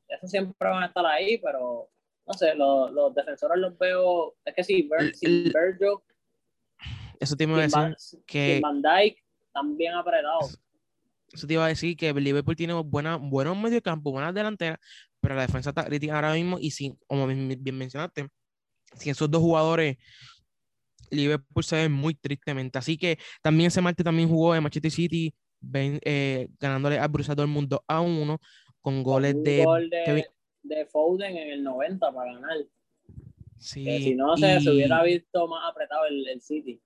eso 0.08 0.28
siempre 0.28 0.70
van 0.70 0.84
a 0.84 0.88
estar 0.88 1.06
ahí, 1.06 1.38
pero 1.38 1.90
no 2.26 2.34
sé, 2.34 2.56
los, 2.56 2.92
los 2.92 3.14
defensores 3.14 3.58
los 3.58 3.78
veo, 3.78 4.36
es 4.46 4.56
que 4.56 4.64
sí, 4.64 4.90
Virgil, 4.90 5.54
eso 7.20 7.36
te 7.38 7.44
iba 7.46 7.58
a 7.58 7.62
decir 7.62 8.24
que 8.26 8.60
Van 8.62 8.82
Dyke 8.82 9.24
también 9.54 9.94
apretado. 9.94 10.40
Eso 11.32 11.48
te 11.48 11.54
iba 11.54 11.66
a 11.66 11.70
decir 11.70 11.96
que 11.96 12.12
Liverpool 12.14 12.56
tiene 12.56 12.74
buena, 12.74 13.16
buenos 13.16 13.58
mediocampo, 13.58 14.12
buenas 14.12 14.34
delanteras, 14.34 14.80
pero 15.24 15.36
la 15.36 15.44
defensa 15.44 15.70
está 15.70 15.86
crítica 15.86 16.16
ahora 16.16 16.34
mismo 16.34 16.58
y 16.60 16.72
sin, 16.72 17.00
como 17.08 17.26
bien 17.26 17.78
mencionaste, 17.78 18.28
si 18.98 19.10
esos 19.10 19.32
dos 19.32 19.42
jugadores 19.42 19.98
Liverpool 21.10 21.64
se 21.64 21.78
ve 21.78 21.88
muy 21.90 22.14
tristemente. 22.14 22.78
Así 22.78 22.98
que 22.98 23.18
también 23.42 23.70
ese 23.70 23.80
martes 23.80 24.04
también 24.04 24.28
jugó 24.28 24.54
en 24.54 24.64
Manchester 24.64 24.92
City, 24.92 25.34
eh, 25.74 26.50
ganándole 26.60 27.00
a 27.00 27.08
Borussia 27.08 27.36
Dortmund 27.36 27.70
2 27.70 27.80
a 27.88 28.02
1 28.02 28.42
con 28.82 29.02
goles 29.02 29.42
de, 29.42 29.64
gol 29.64 29.90
de, 29.90 30.28
de, 30.64 30.86
Foden 30.88 31.38
en 31.38 31.52
el 31.52 31.64
90 31.64 32.12
para 32.12 32.34
ganar. 32.34 32.58
Sí, 33.58 33.86
si 33.86 34.16
no, 34.16 34.36
se, 34.36 34.58
hubiera 34.70 35.02
visto 35.04 35.48
más 35.48 35.72
apretado 35.72 36.06
el, 36.06 36.28
el 36.28 36.42
City. 36.42 36.82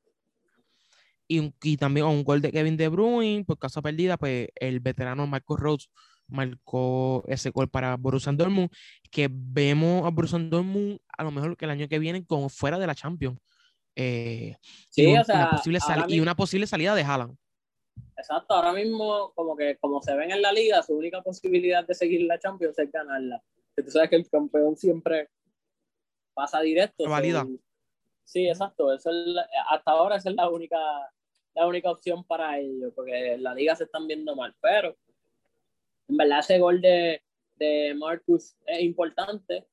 Y, 1.28 1.52
y, 1.64 1.78
también 1.78 2.06
un 2.06 2.24
gol 2.24 2.40
de 2.40 2.52
Kevin 2.52 2.78
De 2.78 2.88
Bruyne, 2.88 3.46
por 3.46 3.58
caso 3.58 3.82
perdida, 3.82 4.16
pues 4.16 4.50
el 4.56 4.80
veterano 4.80 5.26
Marco 5.26 5.58
Rose 5.58 5.88
marcó 6.28 7.24
ese 7.28 7.50
gol 7.50 7.70
para 7.70 7.96
Borussia 7.96 8.32
Dortmund, 8.32 8.70
que 9.12 9.30
vemos 9.32 10.06
a 10.06 10.10
Borussia 10.10 10.40
Dortmund 10.40 11.00
a 11.18 11.24
lo 11.24 11.32
mejor 11.32 11.58
que 11.58 11.66
el 11.66 11.72
año 11.72 11.88
que 11.88 12.00
viene 12.00 12.26
como 12.26 12.50
fuera 12.50 12.78
de 12.80 12.88
la 12.88 12.96
Champions. 12.96 13.40
Eh, 13.96 14.56
sí, 14.90 15.10
y, 15.10 15.18
o 15.18 15.24
sea, 15.24 15.36
una 15.36 15.50
posible 15.50 15.80
y 16.10 16.20
una 16.20 16.36
posible 16.36 16.68
salida 16.68 16.94
de 16.94 17.04
Haaland. 17.04 17.36
Exacto, 18.16 18.54
ahora 18.54 18.74
mismo 18.74 19.32
como 19.34 19.56
que 19.56 19.78
como 19.78 20.02
se 20.02 20.16
ven 20.16 20.32
en 20.32 20.42
la 20.42 20.52
liga, 20.52 20.84
su 20.84 20.96
única 20.96 21.22
posibilidad 21.22 21.86
de 21.86 21.96
seguir 21.96 22.22
la 22.22 22.40
Champions 22.40 22.78
es 22.78 22.92
ganarla. 22.92 23.42
Tú 23.76 23.90
sabes 23.92 24.10
que 24.10 24.16
el 24.16 24.30
campeón 24.30 24.76
siempre 24.76 25.30
pasa 26.34 26.62
directo. 26.62 27.08
Valida. 27.10 27.48
sí, 28.24 28.48
exacto. 28.48 28.94
Eso 28.94 29.10
es 29.10 29.36
hasta 29.70 29.92
ahora 29.92 30.18
esa 30.18 30.30
es 30.30 30.36
la 30.36 30.50
única, 30.50 30.78
la 31.56 31.68
única 31.68 31.92
opción 31.92 32.24
para 32.24 32.60
ellos, 32.60 32.92
porque 32.96 33.34
en 33.34 33.44
la 33.44 33.54
liga 33.54 33.76
se 33.76 33.86
están 33.86 34.08
viendo 34.08 34.36
mal. 34.36 34.56
Pero 34.62 34.96
en 36.08 36.18
verdad 36.18 36.40
ese 36.40 36.60
gol 36.60 36.82
de, 36.82 37.22
de 37.56 37.94
Marcus 37.96 38.56
es 38.66 38.82
importante 38.82 39.68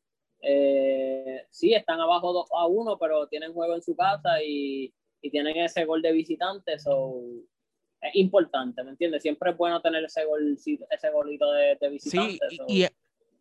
eh, 0.47 1.47
sí, 1.51 1.73
están 1.73 2.01
abajo 2.01 2.33
2 2.33 2.49
a 2.53 2.67
1, 2.67 2.99
pero 2.99 3.27
tienen 3.29 3.53
juego 3.55 3.75
en 3.75 3.83
su 3.83 3.97
casa 3.97 4.43
y, 4.43 4.93
y 5.23 5.31
tienen 5.31 5.57
ese 5.57 5.85
gol 5.87 6.03
de 6.03 6.13
visitantes. 6.13 6.83
So, 6.83 7.15
es 8.01 8.15
importante, 8.15 8.85
¿me 8.85 8.91
entiendes? 8.91 9.23
Siempre 9.23 9.51
es 9.51 9.57
bueno 9.57 9.81
tener 9.81 10.05
ese, 10.05 10.25
gol, 10.27 10.59
ese 10.91 11.11
golito 11.11 11.51
de, 11.53 11.79
de 11.81 11.89
visitantes. 11.89 12.41
Sí, 12.51 12.59
y, 12.69 12.87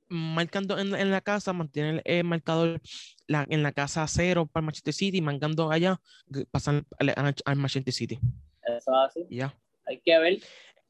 marcando 0.07 0.77
en, 0.77 0.95
en, 0.95 1.11
la 1.11 1.19
casa, 1.19 1.51
mantiene 1.51 2.01
el 2.05 2.23
marcador 2.23 2.79
la, 3.27 3.45
en 3.49 3.63
la 3.63 3.73
casa 3.73 4.07
cero 4.07 4.47
para 4.51 4.65
Manchester 4.65 4.93
City, 4.93 5.21
marcando 5.21 5.71
allá, 5.71 5.99
pasan 6.51 6.85
al, 6.99 7.35
al 7.43 7.55
Manchester 7.57 7.93
City. 7.93 8.19
Eso 8.65 8.91
es 8.91 9.09
así. 9.09 9.27
Ya. 9.29 9.53
Hay 9.85 9.99
que 9.99 10.17
ver. 10.19 10.39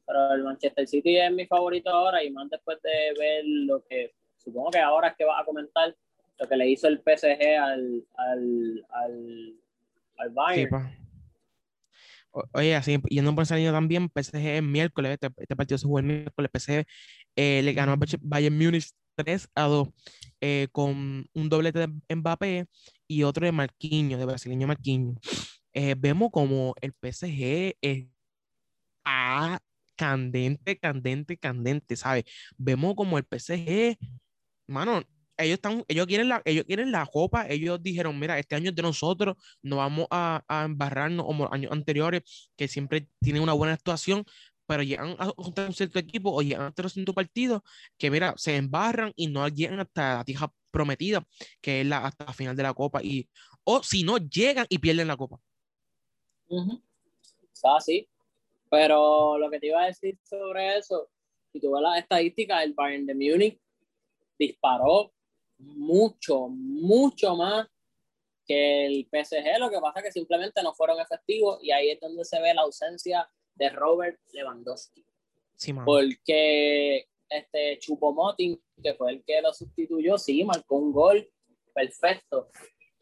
Pero 0.06 0.32
el 0.34 0.44
Manchester 0.44 0.86
City 0.86 1.18
es 1.18 1.32
mi 1.32 1.46
favorito 1.46 1.90
ahora 1.90 2.22
y 2.22 2.30
más 2.30 2.50
después 2.50 2.80
de 2.82 3.14
ver 3.18 3.44
lo 3.44 3.84
que 3.84 4.14
supongo 4.36 4.70
que 4.70 4.78
ahora 4.78 5.08
es 5.08 5.16
que 5.16 5.24
vas 5.24 5.40
a 5.40 5.44
comentar 5.44 5.94
lo 6.38 6.48
que 6.48 6.56
le 6.56 6.68
hizo 6.68 6.88
el 6.88 6.98
PSG 6.98 7.56
al, 7.58 8.04
al, 8.16 8.86
al, 8.90 9.54
al 10.18 10.30
Bayern. 10.30 11.04
Oye, 12.52 12.74
así, 12.74 13.00
yendo 13.08 13.32
por 13.34 13.44
esa 13.44 13.54
línea 13.54 13.70
también, 13.70 14.10
PSG 14.12 14.36
es 14.36 14.62
miércoles, 14.62 15.12
este, 15.12 15.28
este, 15.36 15.54
partido 15.54 15.78
se 15.78 15.86
jugó 15.86 16.00
el 16.00 16.06
miércoles, 16.06 16.50
PSG 16.52 16.84
eh, 17.36 17.62
le 17.62 17.72
ganó 17.72 17.92
a 17.92 17.98
Bayern 18.22 18.58
Múnich 18.58 18.90
3 19.14 19.48
a 19.54 19.62
2 19.64 19.88
eh, 20.40 20.68
con 20.72 21.26
un 21.32 21.48
doblete 21.48 21.86
de 21.86 22.16
Mbappé 22.16 22.66
y 23.06 23.22
otro 23.22 23.46
de 23.46 23.52
Marquinhos, 23.52 24.18
de 24.18 24.26
brasileño 24.26 24.66
Marquinhos. 24.66 25.16
Eh, 25.72 25.94
vemos 25.96 26.30
como 26.32 26.74
el 26.80 26.92
PSG 26.92 27.76
es 27.80 28.06
candente, 29.96 30.78
candente, 30.78 31.36
candente, 31.38 31.96
¿sabes? 31.96 32.24
Vemos 32.56 32.94
como 32.94 33.18
el 33.18 33.24
PSG, 33.24 33.96
mano, 34.66 35.02
ellos 35.36 35.54
están, 35.54 35.84
ellos 35.88 36.06
quieren 36.06 36.28
la, 36.28 36.42
ellos 36.44 36.64
quieren 36.64 36.92
la 36.92 37.06
copa, 37.06 37.46
ellos 37.48 37.82
dijeron, 37.82 38.18
mira, 38.18 38.38
este 38.38 38.54
año 38.54 38.70
es 38.70 38.76
de 38.76 38.82
nosotros, 38.82 39.36
no 39.62 39.76
vamos 39.76 40.06
a, 40.10 40.44
a 40.48 40.64
embarrarnos 40.64 41.26
como 41.26 41.52
años 41.52 41.72
anteriores, 41.72 42.50
que 42.56 42.68
siempre 42.68 43.08
tienen 43.20 43.42
una 43.42 43.52
buena 43.52 43.74
actuación, 43.74 44.24
pero 44.66 44.82
llegan 44.82 45.16
a 45.18 45.32
un 45.36 45.74
cierto 45.74 45.98
equipo 45.98 46.32
o 46.32 46.42
llegan 46.42 46.72
a 46.76 46.88
cierto 46.88 47.12
partido 47.12 47.64
que, 47.98 48.10
mira, 48.10 48.34
se 48.36 48.56
embarran 48.56 49.12
y 49.16 49.26
no 49.26 49.46
llegan 49.48 49.80
hasta 49.80 50.18
la 50.18 50.24
tija 50.24 50.52
prometida, 50.70 51.26
que 51.60 51.80
es 51.82 51.86
la, 51.86 51.98
hasta 51.98 52.24
la 52.24 52.32
final 52.32 52.56
de 52.56 52.62
la 52.62 52.74
copa, 52.74 53.02
y, 53.02 53.28
o 53.64 53.82
si 53.82 54.02
no, 54.02 54.18
llegan 54.18 54.66
y 54.68 54.78
pierden 54.78 55.08
la 55.08 55.16
copa. 55.16 55.38
Uh 56.48 56.80
así. 57.76 58.08
Pero 58.74 59.38
lo 59.38 59.48
que 59.50 59.60
te 59.60 59.68
iba 59.68 59.84
a 59.84 59.86
decir 59.86 60.18
sobre 60.24 60.78
eso, 60.78 61.08
si 61.52 61.60
tú 61.60 61.70
ves 61.70 61.82
las 61.82 61.98
estadísticas, 61.98 62.64
el 62.64 62.74
Bayern 62.74 63.06
de 63.06 63.14
Múnich 63.14 63.60
disparó 64.36 65.12
mucho, 65.58 66.48
mucho 66.48 67.36
más 67.36 67.68
que 68.44 68.86
el 68.86 69.08
PSG 69.10 69.58
lo 69.60 69.70
que 69.70 69.80
pasa 69.80 70.00
es 70.00 70.06
que 70.06 70.12
simplemente 70.12 70.60
no 70.62 70.74
fueron 70.74 71.00
efectivos 71.00 71.62
y 71.62 71.70
ahí 71.70 71.90
es 71.90 72.00
donde 72.00 72.24
se 72.24 72.40
ve 72.40 72.52
la 72.52 72.62
ausencia 72.62 73.30
de 73.54 73.70
Robert 73.70 74.18
Lewandowski. 74.32 75.04
Sí. 75.54 75.72
Porque 75.72 77.06
este 77.28 77.78
Chupomoting, 77.78 78.60
que 78.82 78.94
fue 78.94 79.12
el 79.12 79.24
que 79.24 79.40
lo 79.40 79.54
sustituyó, 79.54 80.18
sí, 80.18 80.42
marcó 80.42 80.76
un 80.76 80.92
gol 80.92 81.30
perfecto, 81.72 82.48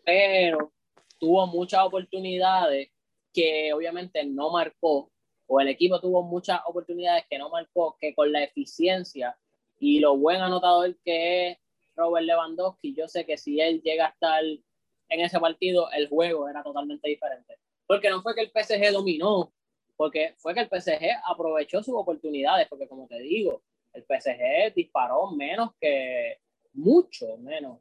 pero 0.04 0.70
tuvo 1.18 1.46
muchas 1.46 1.82
oportunidades 1.86 2.90
que 3.32 3.72
obviamente 3.72 4.22
no 4.26 4.50
marcó, 4.50 5.11
o 5.54 5.60
el 5.60 5.68
equipo 5.68 6.00
tuvo 6.00 6.22
muchas 6.22 6.60
oportunidades 6.64 7.26
que 7.28 7.36
no 7.36 7.50
marcó, 7.50 7.98
que 8.00 8.14
con 8.14 8.32
la 8.32 8.42
eficiencia 8.42 9.36
y 9.78 10.00
lo 10.00 10.16
buen 10.16 10.40
anotador 10.40 10.96
que 11.04 11.50
es 11.50 11.58
Robert 11.94 12.24
Lewandowski, 12.24 12.94
yo 12.94 13.06
sé 13.06 13.26
que 13.26 13.36
si 13.36 13.60
él 13.60 13.82
llega 13.82 14.06
a 14.06 14.08
estar 14.08 14.42
en 14.42 15.20
ese 15.20 15.38
partido, 15.38 15.90
el 15.92 16.08
juego 16.08 16.48
era 16.48 16.62
totalmente 16.62 17.06
diferente. 17.06 17.58
Porque 17.86 18.08
no 18.08 18.22
fue 18.22 18.34
que 18.34 18.40
el 18.40 18.50
PSG 18.50 18.92
dominó, 18.92 19.52
porque 19.94 20.34
fue 20.38 20.54
que 20.54 20.60
el 20.60 20.68
PSG 20.68 21.20
aprovechó 21.26 21.82
sus 21.82 21.96
oportunidades, 21.96 22.66
porque 22.68 22.88
como 22.88 23.06
te 23.06 23.18
digo, 23.18 23.62
el 23.92 24.04
PSG 24.04 24.72
disparó 24.74 25.32
menos 25.32 25.72
que, 25.78 26.38
mucho 26.72 27.36
menos 27.36 27.78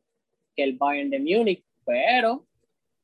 que 0.57 0.63
el 0.63 0.75
Bayern 0.75 1.09
de 1.09 1.19
Múnich, 1.19 1.63
pero, 1.85 2.45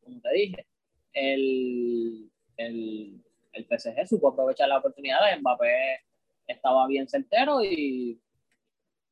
como 0.04 0.20
te 0.20 0.34
dije, 0.34 0.68
el, 1.14 2.30
el, 2.58 3.24
el 3.58 3.66
PSG 3.68 4.08
supo 4.08 4.30
aprovechar 4.30 4.70
la 4.70 4.78
oportunidad, 4.78 5.20
Mbappé 5.40 6.02
estaba 6.48 6.88
bien 6.88 7.08
certero 7.08 7.64
y 7.64 8.22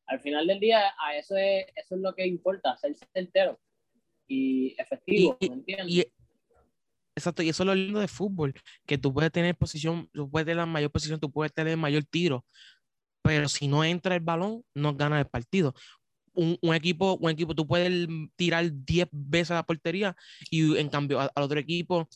al 0.07 0.19
final 0.19 0.47
del 0.47 0.59
día 0.59 0.93
a 1.03 1.15
eso 1.17 1.35
es, 1.35 1.65
eso 1.75 1.95
es 1.95 2.01
lo 2.01 2.13
que 2.13 2.25
importa, 2.25 2.77
ser 2.77 2.95
certero 3.13 3.59
y 4.27 4.75
efectivo, 4.79 5.37
Y- 5.39 5.49
¿me 5.49 5.55
entiendes? 5.55 5.95
Y, 5.95 6.05
exacto, 7.15 7.41
y 7.43 7.49
eso 7.49 7.63
es 7.63 7.67
lo 7.67 7.75
lindo 7.75 7.99
de 7.99 8.07
fútbol, 8.07 8.53
que 8.85 8.97
tú 8.97 9.13
puedes 9.13 9.31
tener 9.31 9.55
posición, 9.55 10.09
tú 10.13 10.29
puedes 10.29 10.45
tener 10.45 10.57
la 10.57 10.65
mayor 10.65 10.91
posición, 10.91 11.19
tú 11.19 11.31
puedes 11.31 11.53
tener 11.53 11.75
mayor 11.77 12.03
tiro, 12.03 12.45
pero 13.23 13.49
si 13.49 13.67
no 13.67 13.83
entra 13.83 14.15
el 14.15 14.21
balón, 14.21 14.63
no 14.75 14.93
ganas 14.95 15.19
el 15.19 15.27
partido. 15.27 15.73
Un, 16.35 16.57
un 16.61 16.75
equipo, 16.75 17.17
un 17.21 17.29
equipo, 17.31 17.55
tú 17.55 17.65
puedes 17.67 18.07
tirar 18.35 18.69
10 18.71 19.07
veces 19.11 19.51
a 19.51 19.55
la 19.55 19.63
portería 19.63 20.15
y 20.49 20.77
en 20.77 20.89
cambio 20.89 21.19
al 21.19 21.29
otro 21.35 21.59
equipo 21.59 22.07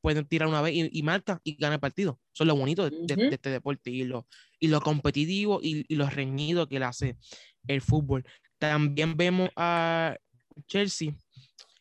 pueden 0.00 0.26
tirar 0.26 0.48
una 0.48 0.62
vez 0.62 0.74
y, 0.74 0.88
y 0.92 1.02
marca 1.02 1.40
y 1.44 1.56
gana 1.56 1.74
el 1.74 1.80
partido. 1.80 2.20
Eso 2.34 2.44
es 2.44 2.48
lo 2.48 2.56
bonito 2.56 2.88
de, 2.88 3.28
este 3.32 3.50
deporte 3.50 3.90
y 3.90 4.04
lo, 4.04 4.26
y 4.60 4.68
lo 4.68 4.80
competitivo 4.80 5.60
y, 5.62 5.84
y 5.88 5.96
lo 5.96 6.08
reñido 6.08 6.68
que 6.68 6.78
le 6.78 6.84
hace 6.86 7.16
el 7.66 7.80
fútbol. 7.80 8.24
También 8.58 9.16
vemos 9.16 9.50
a 9.56 10.16
Chelsea 10.66 11.12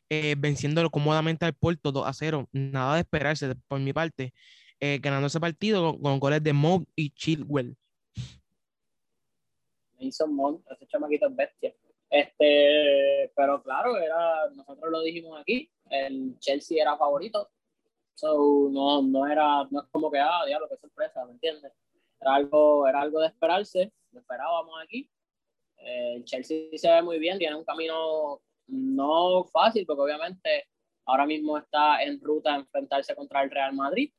eh, 0.10 0.36
venciéndolo 0.38 0.90
cómodamente 0.92 1.46
al 1.46 1.54
Porto 1.54 1.92
2 1.92 2.08
a 2.08 2.14
0. 2.14 2.50
Nada 2.52 2.96
de 2.96 3.02
esperarse 3.02 3.56
por 3.68 3.80
mi 3.80 3.94
parte. 3.94 4.34
eh, 4.80 5.00
ganando 5.02 5.28
ese 5.28 5.40
partido 5.40 5.94
con, 5.94 6.02
con 6.02 6.20
goles 6.20 6.44
de 6.44 6.54
Moe 6.54 6.86
y 6.96 7.12
Chilwell. 7.12 7.78
Mason 10.00 10.34
Mount, 10.34 10.66
ese 10.72 10.88
chamaquito 10.88 11.28
es 11.28 11.36
bestia. 11.36 11.76
Este, 12.10 13.32
pero 13.36 13.62
claro, 13.62 13.98
era, 13.98 14.50
nosotros 14.52 14.92
lo 14.92 15.02
dijimos 15.02 15.40
aquí, 15.40 15.70
el 15.90 16.38
Chelsea 16.40 16.82
era 16.82 16.98
favorito. 16.98 17.50
So, 18.14 18.70
no, 18.72 19.02
no 19.02 19.28
era, 19.28 19.66
no 19.70 19.82
es 19.82 19.88
como 19.92 20.10
que, 20.10 20.20
ah, 20.20 20.46
diablo, 20.46 20.70
qué 20.70 20.78
sorpresa, 20.78 21.26
¿me 21.26 21.34
entiendes? 21.34 21.74
Era 22.22 22.36
algo, 22.36 22.88
era 22.88 23.02
algo 23.02 23.20
de 23.20 23.28
esperarse, 23.28 23.92
lo 24.12 24.22
esperábamos 24.22 24.82
aquí. 24.82 25.10
El 25.78 26.24
Chelsea 26.24 26.70
se 26.78 26.90
ve 26.90 27.02
muy 27.02 27.20
bien, 27.20 27.38
tiene 27.38 27.56
un 27.56 27.66
camino 27.66 28.42
no 28.68 29.44
fácil, 29.44 29.86
porque 29.86 30.02
obviamente 30.02 30.68
ahora 31.06 31.26
mismo 31.26 31.58
está 31.58 32.02
en 32.04 32.20
ruta 32.22 32.54
a 32.54 32.58
enfrentarse 32.58 33.16
contra 33.16 33.44
el 33.44 33.52
Real 33.52 33.74
Madrid. 33.74 34.12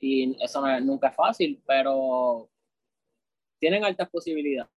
Y 0.00 0.42
eso 0.42 0.62
nunca 0.80 1.08
es 1.08 1.14
fácil, 1.14 1.62
pero 1.66 2.48
tienen 3.58 3.84
altas 3.84 4.08
posibilidades. 4.08 4.72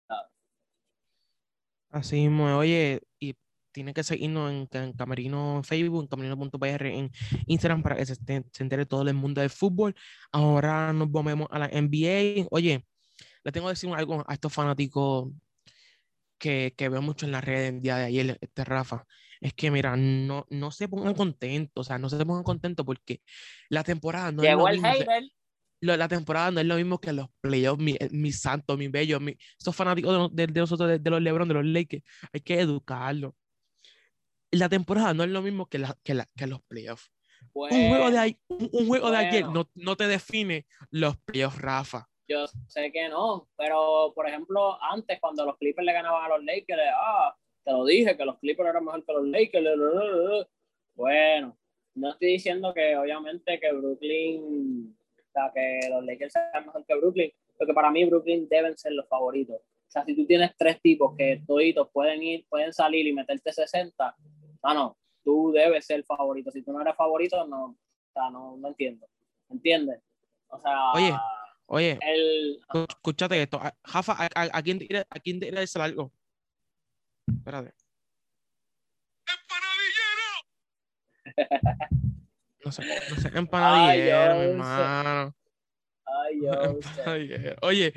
Así 1.91 2.21
mismo, 2.21 2.49
es. 2.49 2.56
oye, 2.56 3.01
y 3.19 3.36
tienen 3.71 3.93
que 3.93 4.04
seguirnos 4.04 4.51
en, 4.51 4.67
en 4.82 4.93
Camerino 4.93 5.58
en 5.58 5.63
Facebook, 5.63 6.01
en 6.04 6.08
camerino.pr 6.08 6.86
en 6.86 7.12
Instagram 7.47 7.84
para 7.84 7.95
que 7.95 8.06
se, 8.06 8.15
se 8.15 8.63
entere 8.63 8.86
todo 8.86 9.08
el 9.08 9.13
mundo 9.13 9.41
del 9.41 9.49
fútbol. 9.49 9.95
Ahora 10.32 10.93
nos 10.93 11.10
volvemos 11.10 11.47
a 11.51 11.60
la 11.60 11.67
NBA. 11.67 12.47
Oye, 12.51 12.86
le 13.43 13.51
tengo 13.51 13.67
que 13.67 13.73
decir 13.73 13.89
algo 13.93 14.23
a 14.27 14.34
estos 14.34 14.54
fanáticos 14.54 15.32
que, 16.38 16.73
que 16.75 16.89
veo 16.89 17.01
mucho 17.01 17.25
en 17.25 17.32
las 17.32 17.43
redes 17.43 17.73
el 17.73 17.82
día 17.82 17.97
de 17.97 18.06
ayer, 18.06 18.38
este 18.41 18.63
Rafa. 18.65 19.06
Es 19.39 19.54
que, 19.54 19.71
mira, 19.71 19.95
no, 19.97 20.45
no 20.49 20.71
se 20.71 20.88
pongan 20.88 21.15
contentos, 21.15 21.88
o 21.88 21.88
sea, 21.88 21.97
no 21.97 22.10
se 22.10 22.23
pongan 22.25 22.43
contentos 22.43 22.86
porque 22.86 23.21
la 23.69 23.84
temporada 23.84 24.32
no 24.32 24.43
es 24.43 24.49
Llegó 24.49 24.62
lo 24.62 24.67
el 24.67 24.82
mismo. 24.82 24.91
hater. 24.91 25.23
Lo- 25.82 25.98
la 25.98 26.08
temporada 26.08 26.52
no 26.52 26.60
es 26.62 26.65
lo 26.65 26.76
mismo 26.76 27.00
que 27.00 27.12
los 27.12 27.28
playoffs, 27.41 27.82
mi, 27.82 27.98
mi 28.12 28.32
santo, 28.32 28.78
mi 28.78 28.88
bello, 28.88 29.20
mi, 29.20 29.36
estos 29.58 29.76
fanáticos 29.76 30.12
de, 30.13 30.17
los- 30.20 30.36
de- 30.36 30.48
de 30.48 30.60
nosotros, 30.60 30.88
de, 30.89 31.00
de 31.00 31.10
los 31.10 31.22
LeBron, 31.22 31.48
de 31.48 31.54
los 31.56 31.65
Lakers, 31.65 32.04
hay 32.32 32.41
que 32.41 32.60
educarlos. 32.60 33.34
La 34.52 34.67
temporada 34.70 35.13
no 35.13 35.24
es 35.24 35.30
lo 35.30 35.41
mismo 35.41 35.65
que, 35.67 35.80
la, 35.80 35.98
que, 36.04 36.13
la, 36.13 36.26
que 36.36 36.48
los 36.48 36.62
playoffs. 36.63 37.10
Un 37.54 37.70
juego 37.89 38.12
de, 38.12 38.38
un, 38.50 38.70
un 38.72 38.88
juego 38.88 39.10
de 39.12 39.17
ayer 39.17 39.48
no, 39.48 39.70
no 39.76 39.96
te 39.96 40.08
define 40.08 40.65
los 40.91 41.17
playoffs, 41.17 41.58
Rafa. 41.60 42.08
yo 42.28 42.46
sé 42.67 42.91
que 42.91 43.10
no, 43.10 43.50
pero 43.58 44.12
por 44.13 44.28
ejemplo, 44.28 44.78
antes 44.84 45.20
cuando 45.20 45.46
los 45.46 45.58
Clippers 45.58 45.86
le 45.86 45.94
ganaban 45.94 46.26
a 46.26 46.36
los 46.38 46.44
Lakers, 46.46 46.82
ah, 46.96 47.36
te 47.63 47.72
lo 47.72 47.86
dije 47.86 48.15
que 48.15 48.26
los 48.26 48.38
Clippers 48.39 48.70
eran 48.70 48.86
mejor 48.86 49.04
que 49.06 49.13
los 49.13 49.28
Lakers. 49.28 49.63
la, 49.63 49.76
la, 49.76 49.94
la, 49.94 50.04
la. 50.39 50.48
Bueno, 50.96 51.58
no 51.96 52.12
estoy 52.12 52.28
diciendo 52.34 52.74
que 52.74 52.96
obviamente 52.96 53.60
que 53.60 53.72
Brooklyn, 53.74 54.96
sea, 55.32 55.52
que 55.54 55.89
los 55.89 56.04
Lakers 56.06 56.34
sean 56.34 56.65
mejor 56.65 56.86
que 56.86 56.96
Brooklyn, 56.96 57.32
porque 57.58 57.74
para 57.74 57.91
mí 57.91 58.06
Brooklyn 58.06 58.48
deben 58.50 58.78
ser 58.78 58.94
los 58.94 59.08
favoritos. 59.08 59.58
O 59.58 59.91
sea, 59.91 60.06
si 60.06 60.15
tú 60.15 60.26
tienes 60.26 60.56
tres 60.58 60.82
tipos 60.82 61.15
que 61.17 61.44
toditos 61.46 61.89
pueden 61.91 62.24
ir, 62.24 62.46
pueden 62.48 62.72
salir 62.74 63.06
y 63.08 63.13
meterte 63.13 63.52
60, 63.52 64.15
no, 64.63 64.74
no, 64.74 64.98
tú 65.24 65.52
debes 65.52 65.86
ser 65.86 66.04
favorito. 66.06 66.50
Si 66.52 66.62
tú 66.63 66.72
no 66.72 66.82
eres 66.82 66.96
favorito, 66.96 67.46
no, 67.46 67.65
o 67.65 67.78
sea, 68.13 68.30
no, 68.30 68.56
no 68.58 68.67
entiendo. 68.70 69.08
¿Entiendes? 69.50 70.02
O 70.48 70.60
sea, 70.60 70.91
Oye. 70.94 71.13
Oye, 71.74 71.98
el, 72.02 72.60
escúchate 72.89 73.41
esto. 73.41 73.58
A- 73.58 73.74
Rafa, 73.84 74.12
¿a, 74.13 74.26
a, 74.36 74.58
a 74.58 74.62
quién 74.62 74.78
te 74.78 74.88
quiere- 74.88 75.06
a 75.10 75.20
quién 75.22 75.39
te 75.39 75.46
quiere 75.48 75.62
decir 75.62 75.82
algo? 75.82 76.12
Espérate. 77.28 77.74
No 82.63 82.71
sé, 82.71 82.84
no 83.10 83.15
sé, 83.15 83.32
empanadillero, 83.34 84.36
mi 84.36 84.45
hermano. 84.52 85.36
Ay, 86.06 86.41
yo. 86.41 86.80
Oye, 87.62 87.93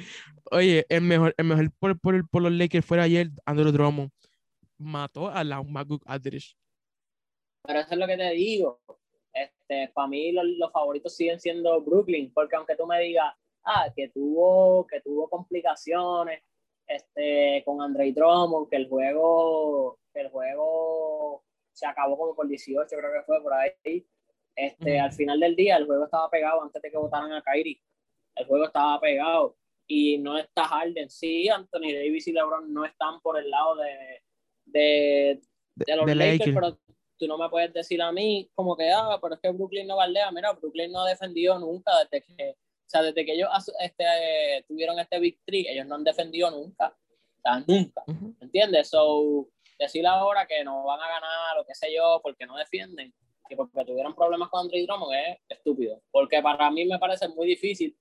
oye, 0.50 0.87
el 0.88 1.00
mejor, 1.03 1.35
el 1.37 1.44
mejor 1.44 1.70
por, 1.79 1.98
por, 2.00 2.29
por 2.29 2.42
los 2.42 2.53
Lakers 2.53 2.87
fuera 2.87 3.05
ayer, 3.05 3.29
Andrew 3.44 3.72
Drummond. 3.72 4.11
Mató 4.79 5.29
a 5.29 5.44
la 5.44 5.62
Maguk 5.62 6.03
Aldridge. 6.07 6.57
Pero 7.62 7.81
eso 7.81 7.92
es 7.92 7.98
lo 7.98 8.07
que 8.07 8.16
te 8.16 8.31
digo. 8.31 8.81
Este, 9.33 9.90
para 9.94 10.09
mí 10.09 10.33
los, 10.33 10.44
los 10.59 10.72
favoritos 10.72 11.16
siguen 11.16 11.40
siendo 11.40 11.81
Brooklyn, 11.83 12.33
porque 12.33 12.57
aunque 12.57 12.77
tú 12.77 12.87
me 12.87 13.00
digas, 13.00 13.35
ah, 13.64 13.92
que 13.94 14.09
tuvo, 14.09 14.87
que 14.87 15.00
tuvo 15.00 15.29
complicaciones 15.29 16.42
este, 16.87 17.62
con 17.64 17.81
Andre 17.81 18.12
Drummond, 18.12 18.68
que 18.68 18.77
el 18.77 18.88
juego, 18.88 19.98
que 20.12 20.20
el 20.20 20.29
juego 20.29 21.44
se 21.72 21.87
acabó 21.87 22.16
como 22.16 22.35
por 22.35 22.46
18, 22.46 22.87
creo 22.96 23.12
que 23.12 23.27
fue 23.27 23.42
por 23.42 23.53
ahí. 23.55 24.07
Este. 24.56 25.00
Al 25.00 25.12
final 25.12 25.40
del 25.40 25.56
día, 25.56 25.76
el 25.76 25.86
juego 25.86 26.04
estaba 26.04 26.30
pegado 26.30 26.62
antes 26.62 26.80
de 26.80 26.90
que 26.90 26.96
votaran 26.96 27.32
a 27.32 27.42
Kyrie. 27.42 27.80
El 28.34 28.46
juego 28.46 28.66
estaba 28.66 29.00
pegado. 29.00 29.56
Y 29.86 30.18
no 30.18 30.38
está 30.38 30.64
Harden. 30.64 31.10
Sí, 31.10 31.48
Anthony 31.48 31.92
Davis 31.92 32.26
y 32.28 32.32
LeBron 32.32 32.72
no 32.72 32.84
están 32.84 33.20
por 33.20 33.38
el 33.38 33.50
lado 33.50 33.76
de, 33.76 34.22
de, 34.64 35.40
De, 35.74 35.96
los 35.96 36.06
de 36.06 36.14
Lakers, 36.14 36.38
Lakers. 36.38 36.54
pero 36.54 36.78
tú 37.18 37.26
no 37.26 37.38
me 37.38 37.48
puedes 37.50 37.72
decir 37.72 38.00
a 38.00 38.10
mí 38.10 38.50
como 38.54 38.76
que, 38.76 38.90
ah, 38.90 39.18
pero 39.20 39.34
es 39.34 39.40
que 39.40 39.50
Brooklyn 39.50 39.86
no 39.86 39.96
baldea. 39.96 40.30
Mira, 40.30 40.52
Brooklyn 40.52 40.90
no 40.90 41.02
ha 41.02 41.08
defendido 41.08 41.58
nunca 41.58 41.92
desde 41.98 42.24
que, 42.24 42.50
o 42.50 42.88
sea, 42.88 43.02
desde 43.02 43.24
que 43.24 43.32
ellos 43.34 43.48
este, 43.80 44.64
tuvieron 44.66 44.98
este 44.98 45.18
Big 45.18 45.38
Three, 45.44 45.68
ellos 45.68 45.86
no 45.86 45.96
han 45.96 46.04
defendido 46.04 46.50
nunca. 46.50 46.88
O 46.88 47.40
sea, 47.42 47.64
nunca. 47.66 48.02
¿Entiendes? 48.40 48.88
So, 48.88 49.48
decir 49.78 50.06
ahora 50.06 50.46
que 50.46 50.64
no 50.64 50.84
van 50.84 51.00
a 51.00 51.08
ganar 51.08 51.58
o 51.58 51.66
qué 51.66 51.74
sé 51.74 51.92
yo, 51.94 52.20
porque 52.22 52.46
no 52.46 52.56
defienden 52.56 53.12
y 53.48 53.57
porque 53.57 53.85
tuvieron 53.85 54.14
problemas 54.14 54.48
con 54.48 54.62
Andre 54.62 54.85
Drummond 54.85 55.14
es 55.14 55.38
estúpido. 55.48 56.00
Porque 56.11 56.40
para 56.42 56.70
mí 56.70 56.85
me 56.87 56.98
parece 56.98 57.28
muy 57.28 57.46
difícil 57.46 57.96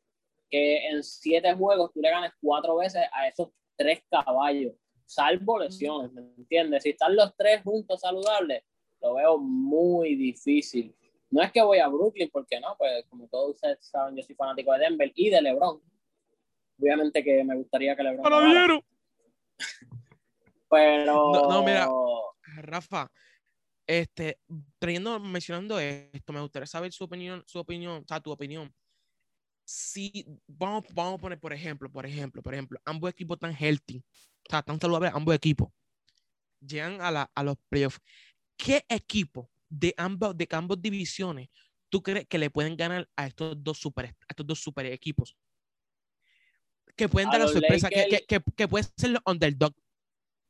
que 0.50 0.88
en 0.88 1.04
siete 1.04 1.54
juegos 1.54 1.92
tú 1.94 2.02
le 2.02 2.10
ganes 2.10 2.32
cuatro 2.42 2.78
veces 2.78 3.04
a 3.12 3.28
esos 3.28 3.50
tres 3.76 4.04
caballos, 4.10 4.74
salvo 5.06 5.60
lesiones, 5.60 6.12
¿me 6.12 6.22
entiendes? 6.38 6.84
Si 6.84 6.90
están 6.90 7.16
los 7.16 7.36
tres 7.36 7.64
juntos 7.64 8.02
saludables, 8.02 8.64
lo 9.02 9.16
veo 9.16 9.38
muy 9.38 10.16
difícil. 10.16 10.96
No 11.30 11.42
es 11.42 11.52
que 11.52 11.62
voy 11.62 11.80
a 11.80 11.88
Brooklyn, 11.88 12.30
porque 12.32 12.60
no, 12.60 12.76
pues 12.78 13.06
como 13.10 13.28
todos 13.28 13.56
ustedes 13.56 13.80
saben, 13.82 14.16
yo 14.16 14.24
soy 14.24 14.36
fanático 14.36 14.72
de 14.74 14.80
Denver 14.80 15.12
y 15.16 15.30
de 15.30 15.42
LeBron. 15.42 15.82
Obviamente 16.80 17.24
que 17.24 17.44
me 17.44 17.56
gustaría 17.56 17.96
que 17.96 18.04
LeBron 18.04 18.84
pero 20.70 21.32
No, 21.32 21.50
no, 21.50 21.64
mira. 21.64 21.88
Rafa, 22.58 23.12
este, 23.88 24.40
trayendo, 24.80 25.20
mencionando 25.20 25.80
esto, 25.80 26.34
me 26.34 26.42
gustaría 26.42 26.68
saber 26.68 26.92
su 26.92 27.04
opinión, 27.04 27.44
su 27.46 27.60
opinión, 27.60 28.04
o 28.04 28.08
sea, 28.08 28.20
tu 28.20 28.32
opinión. 28.32 28.74
Si 29.66 30.26
vamos, 30.48 30.84
vamos 30.94 31.16
a 31.16 31.18
poner, 31.22 31.40
por 31.40 31.54
ejemplo, 31.54 31.90
por 31.92 32.06
ejemplo, 32.06 32.42
por 32.42 32.54
ejemplo, 32.54 32.80
ambos 32.86 33.10
equipos 33.10 33.40
tan 33.40 33.56
healthy, 33.56 34.04
o 34.48 34.50
sea, 34.50 34.62
tan 34.62 34.80
saludables, 34.80 35.14
ambos 35.14 35.36
equipos, 35.36 35.70
llegan 36.60 37.02
a, 37.02 37.12
la, 37.12 37.32
a 37.34 37.44
los 37.44 37.56
playoffs. 37.70 38.00
¿Qué 38.58 38.86
equipo 38.90 39.50
de 39.70 39.94
ambas, 39.98 40.38
de 40.38 40.48
ambas 40.52 40.82
divisiones 40.82 41.50
tú 41.90 42.02
crees 42.02 42.28
que 42.28 42.40
le 42.40 42.50
pueden 42.50 42.76
ganar 42.76 43.08
a 43.16 43.28
estos 43.28 43.62
dos 43.64 43.78
super, 43.78 44.06
a 44.06 44.16
estos 44.30 44.46
dos 44.48 44.60
super 44.60 44.86
equipos? 44.88 45.38
Que 46.96 47.08
pueden 47.10 47.30
dar 47.30 47.42
la 47.42 47.48
sorpresa, 47.48 47.90
que, 47.90 48.08
que, 48.08 48.26
que, 48.26 48.44
que 48.56 48.68
pueden 48.68 48.88
ser 48.98 49.12
los 49.12 49.22
underdog 49.26 49.74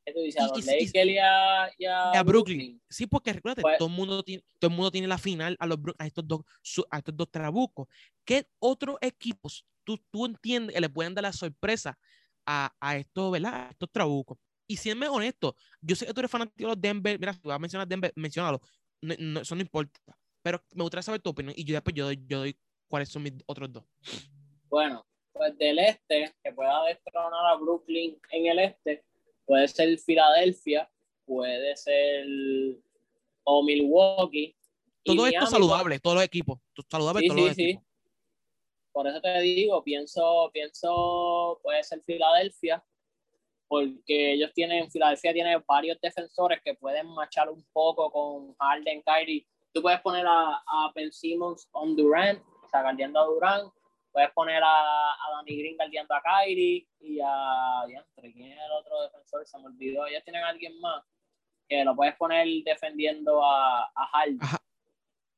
y, 0.05 1.87
a, 1.87 2.23
Brooklyn. 2.23 2.81
Sí, 2.89 3.07
porque 3.07 3.33
recuerda, 3.33 3.61
pues 3.61 3.77
todo, 3.77 3.87
el 3.87 3.95
mundo 3.95 4.23
tiene, 4.23 4.43
todo 4.59 4.69
el 4.69 4.75
mundo 4.75 4.91
tiene 4.91 5.07
la 5.07 5.17
final 5.17 5.55
a, 5.59 5.67
los, 5.67 5.79
a, 5.97 6.05
estos, 6.05 6.27
dos, 6.27 6.41
a 6.89 6.97
estos 6.97 7.15
dos 7.15 7.31
trabucos. 7.31 7.87
¿Qué 8.25 8.47
otros 8.59 8.97
equipos 9.01 9.65
tú, 9.83 9.97
tú 10.11 10.25
entiendes 10.25 10.75
que 10.75 10.81
le 10.81 10.89
pueden 10.89 11.13
dar 11.13 11.23
la 11.23 11.33
sorpresa 11.33 11.97
a, 12.45 12.73
a 12.79 12.97
estos, 12.97 13.31
¿verdad? 13.31 13.69
estos 13.71 13.89
trabucos? 13.91 14.37
Y 14.67 14.77
siendo 14.77 15.11
honesto, 15.11 15.55
yo 15.81 15.95
sé 15.95 16.05
que 16.05 16.13
tú 16.13 16.21
eres 16.21 16.31
fanático 16.31 16.55
de 16.57 16.67
los 16.67 16.81
Denver, 16.81 17.19
mira, 17.19 17.33
si 17.33 17.39
vas 17.43 17.55
a 17.55 17.59
mencionar 17.59 17.87
Denver, 17.87 18.13
mencionalo, 18.15 18.61
no, 19.01 19.41
eso 19.41 19.55
no 19.55 19.61
importa. 19.61 19.99
Pero 20.41 20.61
me 20.73 20.83
gustaría 20.83 21.03
saber 21.03 21.21
tu 21.21 21.29
opinión 21.29 21.53
y 21.57 21.63
yo 21.63 21.73
después 21.73 21.93
yo 21.95 22.11
yo 22.11 22.39
doy 22.39 22.57
cuáles 22.87 23.09
son 23.09 23.23
mis 23.23 23.33
otros 23.45 23.71
dos. 23.71 23.83
Bueno, 24.69 25.05
pues 25.33 25.57
del 25.57 25.79
este, 25.79 26.33
que 26.43 26.51
pueda 26.53 26.83
destronar 26.85 27.53
a 27.53 27.55
Brooklyn 27.55 28.17
en 28.31 28.45
el 28.45 28.59
este, 28.59 29.03
Puede 29.45 29.67
ser 29.67 29.97
Filadelfia, 29.99 30.89
puede 31.25 31.75
ser 31.75 32.25
o 33.43 33.63
Milwaukee. 33.63 34.55
Todo 35.03 35.27
esto 35.27 35.45
saludable, 35.47 35.99
todos 35.99 36.15
los 36.15 36.25
equipos. 36.25 36.59
Saludable 36.89 37.27
todos 37.27 37.41
los 37.41 37.51
equipos. 37.51 37.83
Por 38.91 39.07
eso 39.07 39.19
te 39.21 39.41
digo, 39.41 39.83
pienso, 39.83 40.51
pienso, 40.53 41.59
puede 41.63 41.83
ser 41.83 42.01
Filadelfia, 42.03 42.83
porque 43.67 44.33
ellos 44.33 44.51
tienen, 44.53 44.89
Filadelfia 44.91 45.33
tiene 45.33 45.57
varios 45.67 45.99
defensores 45.99 46.61
que 46.63 46.75
pueden 46.75 47.07
marchar 47.07 47.49
un 47.49 47.65
poco 47.73 48.11
con 48.11 48.55
Harden, 48.55 49.01
Kyrie. 49.01 49.47
Tú 49.73 49.81
puedes 49.81 49.99
poner 50.01 50.25
a, 50.27 50.57
a 50.57 50.91
Ben 50.93 51.11
Simmons 51.11 51.67
on 51.71 51.95
Durant, 51.95 52.39
o 52.63 52.69
sea, 52.69 52.87
a 52.87 52.93
Durant, 52.93 53.73
puedes 54.13 54.31
poner 54.31 54.61
a, 54.63 55.11
a 55.11 55.31
Danny 55.35 55.57
Green 55.57 55.75
guardiando 55.75 56.13
a 56.13 56.21
Kyrie 56.21 56.87
y 56.99 57.19
a. 57.19 57.83
¿Quién 58.21 58.51
es 58.51 58.57
el 58.57 58.71
otro 58.71 59.01
defensor? 59.01 59.45
Se 59.45 59.57
me 59.57 59.65
olvidó. 59.65 60.05
Ellos 60.05 60.23
tienen 60.23 60.43
a 60.43 60.49
alguien 60.49 60.79
más 60.79 61.03
que 61.67 61.83
lo 61.83 61.95
puedes 61.95 62.15
poner 62.15 62.47
defendiendo 62.63 63.43
a, 63.43 63.91
a 63.95 64.05
Harden. 64.13 64.39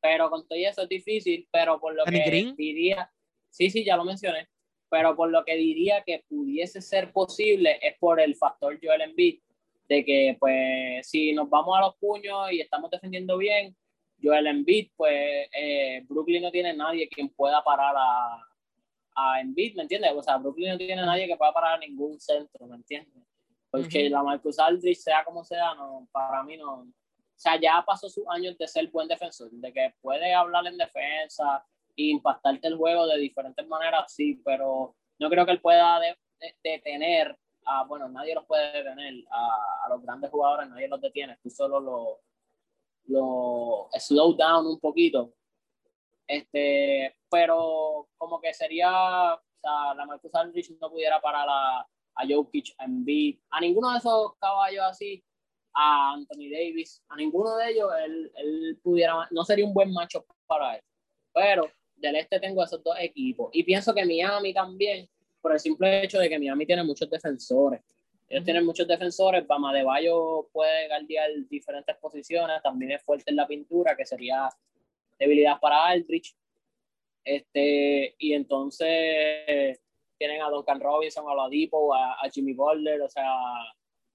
Pero 0.01 0.29
con 0.29 0.47
todo 0.47 0.59
eso 0.59 0.83
es 0.83 0.89
difícil, 0.89 1.47
pero 1.51 1.79
por 1.79 1.95
lo 1.95 2.03
que 2.05 2.53
diría. 2.57 3.11
Sí, 3.49 3.69
sí, 3.69 3.83
ya 3.83 3.95
lo 3.95 4.03
mencioné. 4.03 4.47
Pero 4.89 5.15
por 5.15 5.31
lo 5.31 5.43
que 5.45 5.55
diría 5.55 6.03
que 6.03 6.23
pudiese 6.27 6.81
ser 6.81 7.11
posible 7.11 7.79
es 7.81 7.97
por 7.97 8.19
el 8.19 8.35
factor 8.35 8.77
Joel 8.81 9.01
Embiid, 9.01 9.39
de 9.87 10.05
que 10.05 10.37
pues 10.39 11.07
si 11.07 11.33
nos 11.33 11.49
vamos 11.49 11.75
a 11.77 11.81
los 11.81 11.95
puños 11.95 12.51
y 12.51 12.61
estamos 12.61 12.91
defendiendo 12.91 13.37
bien, 13.37 13.75
Joel 14.21 14.47
Embiid, 14.47 14.89
pues 14.95 15.49
eh, 15.57 16.03
Brooklyn 16.07 16.43
no 16.43 16.51
tiene 16.51 16.73
nadie 16.73 17.07
quien 17.09 17.29
pueda 17.29 17.63
parar 17.63 17.95
a, 17.97 18.45
a 19.15 19.39
Embiid, 19.39 19.75
¿me 19.75 19.83
entiendes? 19.83 20.11
O 20.15 20.21
sea, 20.21 20.37
Brooklyn 20.37 20.71
no 20.71 20.77
tiene 20.77 21.01
nadie 21.01 21.27
que 21.27 21.37
pueda 21.37 21.53
parar 21.53 21.79
ningún 21.79 22.19
centro, 22.19 22.67
¿me 22.67 22.75
entiendes? 22.75 23.23
Porque 23.71 24.09
la 24.09 24.21
Marcus 24.21 24.59
Aldridge, 24.59 24.97
sea 24.97 25.23
como 25.23 25.43
sea, 25.43 25.73
no, 25.73 26.07
para 26.11 26.43
mí 26.43 26.57
no. 26.57 26.81
O 26.81 26.87
sea, 27.37 27.59
ya 27.59 27.83
pasó 27.85 28.09
sus 28.09 28.25
años 28.29 28.57
de 28.57 28.67
ser 28.67 28.89
buen 28.89 29.07
defensor, 29.07 29.49
de 29.51 29.73
que 29.73 29.93
puede 30.01 30.33
hablar 30.33 30.65
en 30.67 30.77
defensa 30.77 31.65
e 31.95 32.03
impactarte 32.03 32.67
el 32.67 32.77
juego 32.77 33.07
de 33.07 33.17
diferentes 33.17 33.67
maneras, 33.67 34.13
sí, 34.13 34.41
pero 34.43 34.95
no 35.19 35.29
creo 35.29 35.45
que 35.45 35.51
él 35.51 35.61
pueda 35.61 35.99
detener 36.63 37.37
a, 37.65 37.83
bueno, 37.85 38.07
nadie 38.09 38.35
los 38.35 38.45
puede 38.45 38.83
detener, 38.83 39.13
a, 39.31 39.85
a, 39.85 39.89
los 39.89 40.01
grandes 40.01 40.29
jugadores, 40.29 40.69
nadie 40.69 40.87
los 40.87 41.01
detiene, 41.01 41.37
tú 41.41 41.49
solo 41.49 41.79
lo, 41.79 42.19
lo 43.07 43.89
slow 43.97 44.35
down 44.35 44.67
un 44.67 44.79
poquito 44.79 45.33
este, 46.27 47.15
pero 47.29 48.07
como 48.17 48.39
que 48.39 48.53
sería, 48.53 49.33
o 49.33 49.59
sea, 49.61 49.93
la 49.95 50.05
Marcus 50.05 50.33
Aldridge 50.33 50.71
no 50.79 50.89
pudiera 50.89 51.19
parar 51.21 51.47
a, 51.49 51.79
a 52.15 52.27
Jokic, 52.27 52.73
a 52.77 52.85
Embiid, 52.85 53.39
a 53.49 53.61
ninguno 53.61 53.91
de 53.91 53.97
esos 53.97 54.35
caballos 54.39 54.83
así, 54.83 55.23
a 55.73 56.13
Anthony 56.13 56.49
Davis, 56.51 57.03
a 57.09 57.15
ninguno 57.17 57.57
de 57.57 57.71
ellos 57.71 57.91
él, 58.03 58.31
él 58.35 58.79
pudiera, 58.81 59.27
no 59.31 59.43
sería 59.43 59.65
un 59.65 59.73
buen 59.73 59.91
macho 59.91 60.25
para 60.47 60.75
él. 60.75 60.81
Pero 61.33 61.69
del 61.95 62.15
este 62.15 62.39
tengo 62.39 62.63
esos 62.63 62.83
dos 62.83 62.95
equipos. 62.99 63.49
Y 63.53 63.63
pienso 63.63 63.93
que 63.93 64.05
Miami 64.05 64.53
también, 64.53 65.07
por 65.41 65.51
el 65.51 65.59
simple 65.59 66.03
hecho 66.03 66.19
de 66.19 66.29
que 66.29 66.39
Miami 66.39 66.65
tiene 66.65 66.83
muchos 66.83 67.09
defensores. 67.09 67.81
Ellos 68.27 68.43
tienen 68.43 68.65
muchos 68.65 68.87
defensores, 68.87 69.45
Bama 69.45 69.71
de 69.73 69.83
Bayo 69.83 70.47
puede 70.51 70.87
guardiar 70.87 71.29
diferentes 71.47 71.95
posiciones, 71.97 72.61
también 72.63 72.91
es 72.93 73.03
fuerte 73.03 73.29
en 73.29 73.35
la 73.35 73.45
pintura, 73.45 73.95
que 73.95 74.05
sería 74.05 74.49
debilidad 75.17 75.59
para 75.59 75.85
Aldrich. 75.85 76.35
Este, 77.23 78.15
y 78.19 78.33
entonces 78.33 79.79
tienen 80.17 80.41
a 80.41 80.49
Duncan 80.49 80.79
Robinson, 80.79 81.25
a 81.29 81.35
Ladipo, 81.35 81.93
a, 81.93 82.13
a 82.13 82.29
Jimmy 82.29 82.53
Butler, 82.53 83.01
o 83.01 83.09
sea, 83.09 83.33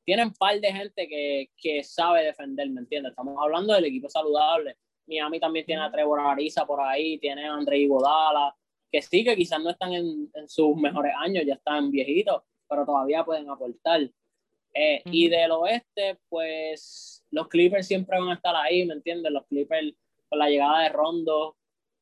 tienen 0.04 0.28
un 0.28 0.34
par 0.34 0.58
de 0.60 0.72
gente 0.72 1.08
que, 1.08 1.50
que, 1.56 1.82
sabe 1.84 2.24
defender, 2.24 2.68
¿me 2.70 2.80
entiendes? 2.80 3.10
Estamos 3.10 3.36
hablando 3.40 3.74
del 3.74 3.84
equipo 3.84 4.08
saludable. 4.08 4.76
Miami 5.06 5.40
también 5.40 5.66
tiene 5.66 5.82
a 5.82 5.90
Trevor 5.90 6.20
Ariza 6.20 6.66
por 6.66 6.80
ahí, 6.80 7.18
tiene 7.18 7.46
a 7.46 7.54
André 7.54 7.78
Iguodala, 7.78 8.54
que 8.90 9.02
sí, 9.02 9.24
que 9.24 9.36
quizás 9.36 9.60
no 9.60 9.70
están 9.70 9.92
en, 9.92 10.30
en, 10.34 10.48
sus 10.48 10.76
mejores 10.76 11.12
años, 11.18 11.44
ya 11.46 11.54
están 11.54 11.90
viejitos, 11.90 12.42
pero 12.68 12.84
todavía 12.84 13.24
pueden 13.24 13.50
aportar. 13.50 14.00
Eh, 14.72 15.02
Y 15.06 15.28
del 15.28 15.50
oeste, 15.50 16.18
pues 16.28 17.24
los 17.30 17.48
Clippers 17.48 17.86
siempre 17.86 18.18
van 18.18 18.28
a 18.28 18.34
estar 18.34 18.54
ahí, 18.54 18.86
¿me 18.86 18.94
entiendes? 18.94 19.32
Los 19.32 19.46
Clippers 19.46 19.94
con 20.31 20.38
la 20.38 20.49
llegada 20.49 20.85
de 20.85 20.88
Rondo, 20.88 21.57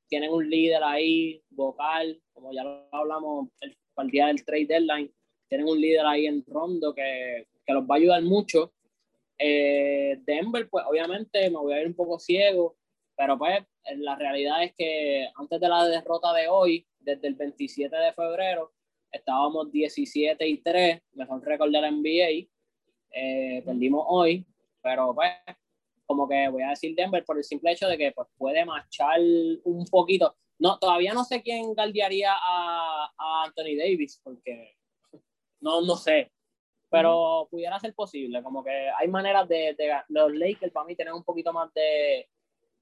tienen 0.06 0.30
un 0.30 0.48
líder 0.48 0.82
ahí, 0.84 1.42
vocal, 1.50 2.20
como 2.32 2.52
ya 2.52 2.62
lo 2.62 2.86
hablamos 2.92 3.48
el, 3.60 3.76
día 4.10 4.26
del 4.26 4.44
trade 4.44 4.66
deadline, 4.66 5.12
tienen 5.48 5.66
un 5.66 5.80
líder 5.80 6.06
ahí 6.06 6.26
en 6.26 6.44
Rondo 6.46 6.94
que, 6.94 7.46
que 7.66 7.72
los 7.72 7.84
va 7.84 7.94
a 7.94 7.98
ayudar 7.98 8.22
mucho. 8.22 8.72
Eh, 9.38 10.18
Denver, 10.24 10.68
pues 10.68 10.84
obviamente 10.86 11.50
me 11.50 11.56
voy 11.56 11.72
a 11.72 11.80
ir 11.80 11.86
un 11.88 11.94
poco 11.94 12.18
ciego, 12.18 12.76
pero 13.16 13.38
pues 13.38 13.64
la 13.96 14.14
realidad 14.14 14.62
es 14.62 14.74
que 14.76 15.28
antes 15.34 15.60
de 15.60 15.68
la 15.68 15.86
derrota 15.86 16.32
de 16.34 16.48
hoy, 16.48 16.86
desde 17.00 17.28
el 17.28 17.34
27 17.34 17.96
de 17.96 18.12
febrero, 18.12 18.72
estábamos 19.10 19.72
17 19.72 20.46
y 20.46 20.58
3, 20.58 21.00
mejor 21.14 21.44
récord 21.44 21.72
de 21.72 21.80
la 21.80 21.90
NBA, 21.90 22.48
eh, 23.10 23.62
perdimos 23.64 24.04
hoy, 24.06 24.46
pero 24.82 25.14
pues 25.14 25.32
como 26.08 26.26
que 26.26 26.48
voy 26.48 26.62
a 26.62 26.70
decir 26.70 26.94
Denver 26.96 27.22
por 27.22 27.36
el 27.36 27.44
simple 27.44 27.70
hecho 27.70 27.86
de 27.86 27.98
que 27.98 28.12
pues, 28.12 28.26
puede 28.38 28.64
marchar 28.64 29.20
un 29.64 29.84
poquito. 29.90 30.34
No, 30.58 30.78
todavía 30.78 31.12
no 31.12 31.22
sé 31.22 31.42
quién 31.42 31.74
guardiaría 31.74 32.32
a, 32.32 33.12
a 33.16 33.44
Anthony 33.44 33.76
Davis, 33.78 34.18
porque 34.24 34.74
no, 35.60 35.82
no 35.82 35.96
sé. 35.96 36.32
Pero 36.90 37.46
pudiera 37.50 37.78
ser 37.78 37.94
posible, 37.94 38.42
como 38.42 38.64
que 38.64 38.70
hay 38.98 39.06
maneras 39.08 39.46
de, 39.46 39.74
de 39.76 39.94
los 40.08 40.32
Lakers 40.34 40.72
para 40.72 40.86
mí 40.86 40.96
tienen 40.96 41.12
un 41.12 41.22
poquito 41.22 41.52
más 41.52 41.72
de, 41.74 42.26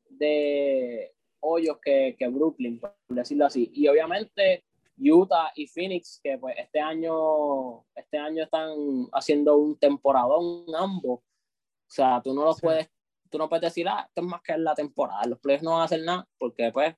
de 0.09 1.13
hoyos 1.41 1.79
que, 1.83 2.15
que 2.17 2.29
Brooklyn, 2.29 2.79
por 2.79 2.95
decirlo 3.09 3.47
así. 3.47 3.69
Y 3.75 3.89
obviamente 3.89 4.65
Utah 4.97 5.51
y 5.57 5.67
Phoenix, 5.67 6.21
que 6.23 6.39
pues 6.39 6.55
este 6.59 6.79
año, 6.79 7.85
este 7.97 8.19
año 8.19 8.45
están 8.45 9.09
haciendo 9.13 9.57
un 9.57 9.77
temporadón 9.77 10.65
ambos. 10.77 11.19
O 11.19 11.89
sea, 11.89 12.21
tú 12.23 12.33
no 12.33 12.45
los 12.45 12.61
puedes 12.61 12.89
tú 13.37 13.43
no 13.43 13.49
puedes 13.51 13.63
decir, 13.63 13.87
ah, 13.87 14.07
esto 14.09 14.23
es 14.23 14.27
más 14.27 14.41
que 14.41 14.57
la 14.57 14.75
temporada, 14.75 15.27
los 15.27 15.39
playoffs 15.39 15.63
no 15.63 15.73
van 15.73 15.83
a 15.83 15.85
hacer 15.85 16.03
nada, 16.03 16.27
porque 16.39 16.71
pues 16.73 16.95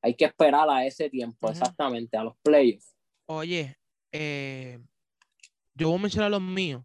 hay 0.00 0.14
que 0.14 0.24
esperar 0.24 0.68
a 0.70 0.86
ese 0.86 1.10
tiempo, 1.10 1.50
exactamente, 1.50 2.16
a 2.16 2.22
los 2.22 2.36
playoffs. 2.42 2.94
Oye, 3.26 3.76
eh, 4.12 4.78
yo 5.74 5.88
voy 5.88 5.98
a 5.98 6.02
mencionar 6.02 6.30
los 6.30 6.40
míos. 6.40 6.82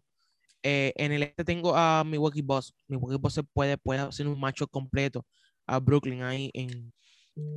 Eh, 0.62 0.92
en 0.96 1.12
el 1.12 1.22
este 1.22 1.44
tengo 1.44 1.76
a 1.76 2.02
Milwaukee 2.04 2.42
Boss. 2.42 2.74
Milwaukee 2.88 3.18
Boss 3.18 3.34
se 3.34 3.44
puede, 3.44 3.78
puede 3.78 4.00
hacer 4.00 4.26
un 4.26 4.40
macho 4.40 4.66
completo 4.66 5.24
a 5.66 5.78
Brooklyn 5.78 6.22
ahí 6.22 6.50
en, 6.52 6.92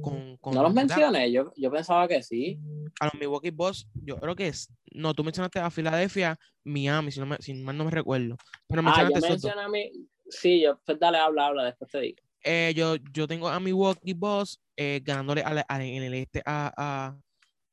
con, 0.01 0.37
con 0.37 0.53
no 0.53 0.61
los 0.61 0.73
mencioné, 0.73 1.31
yo, 1.31 1.51
yo 1.55 1.71
pensaba 1.71 2.07
que 2.07 2.21
sí. 2.21 2.59
A 2.99 3.05
los 3.05 3.13
Milwaukee 3.15 3.49
Boss, 3.49 3.87
yo 3.95 4.17
creo 4.17 4.35
que 4.35 4.49
es. 4.49 4.71
No, 4.91 5.15
tú 5.15 5.23
mencionaste 5.23 5.59
a 5.59 5.71
Filadelfia, 5.71 6.37
Miami, 6.63 7.11
si, 7.11 7.19
no 7.19 7.25
me, 7.25 7.37
si 7.39 7.53
mal 7.55 7.75
no 7.77 7.85
me 7.85 7.91
recuerdo. 7.91 8.37
Pero 8.67 8.83
ah, 8.85 9.09
yo 9.09 9.27
mencioné 9.27 9.61
a 9.61 9.69
mi, 9.69 9.89
Sí, 10.29 10.61
yo, 10.61 10.79
pues 10.85 10.99
dale, 10.99 11.17
habla, 11.17 11.47
habla, 11.47 11.63
después 11.65 11.91
te 11.91 11.99
digo. 11.99 12.17
Eh, 12.43 12.73
yo, 12.75 12.95
yo 13.11 13.27
tengo 13.27 13.49
a 13.49 13.59
Milwaukee 13.59 14.13
Boss 14.13 14.61
eh, 14.77 15.01
ganándole 15.03 15.41
a, 15.41 15.65
a, 15.67 15.83
en 15.83 16.03
el 16.03 16.13
este 16.13 16.41
a, 16.45 17.13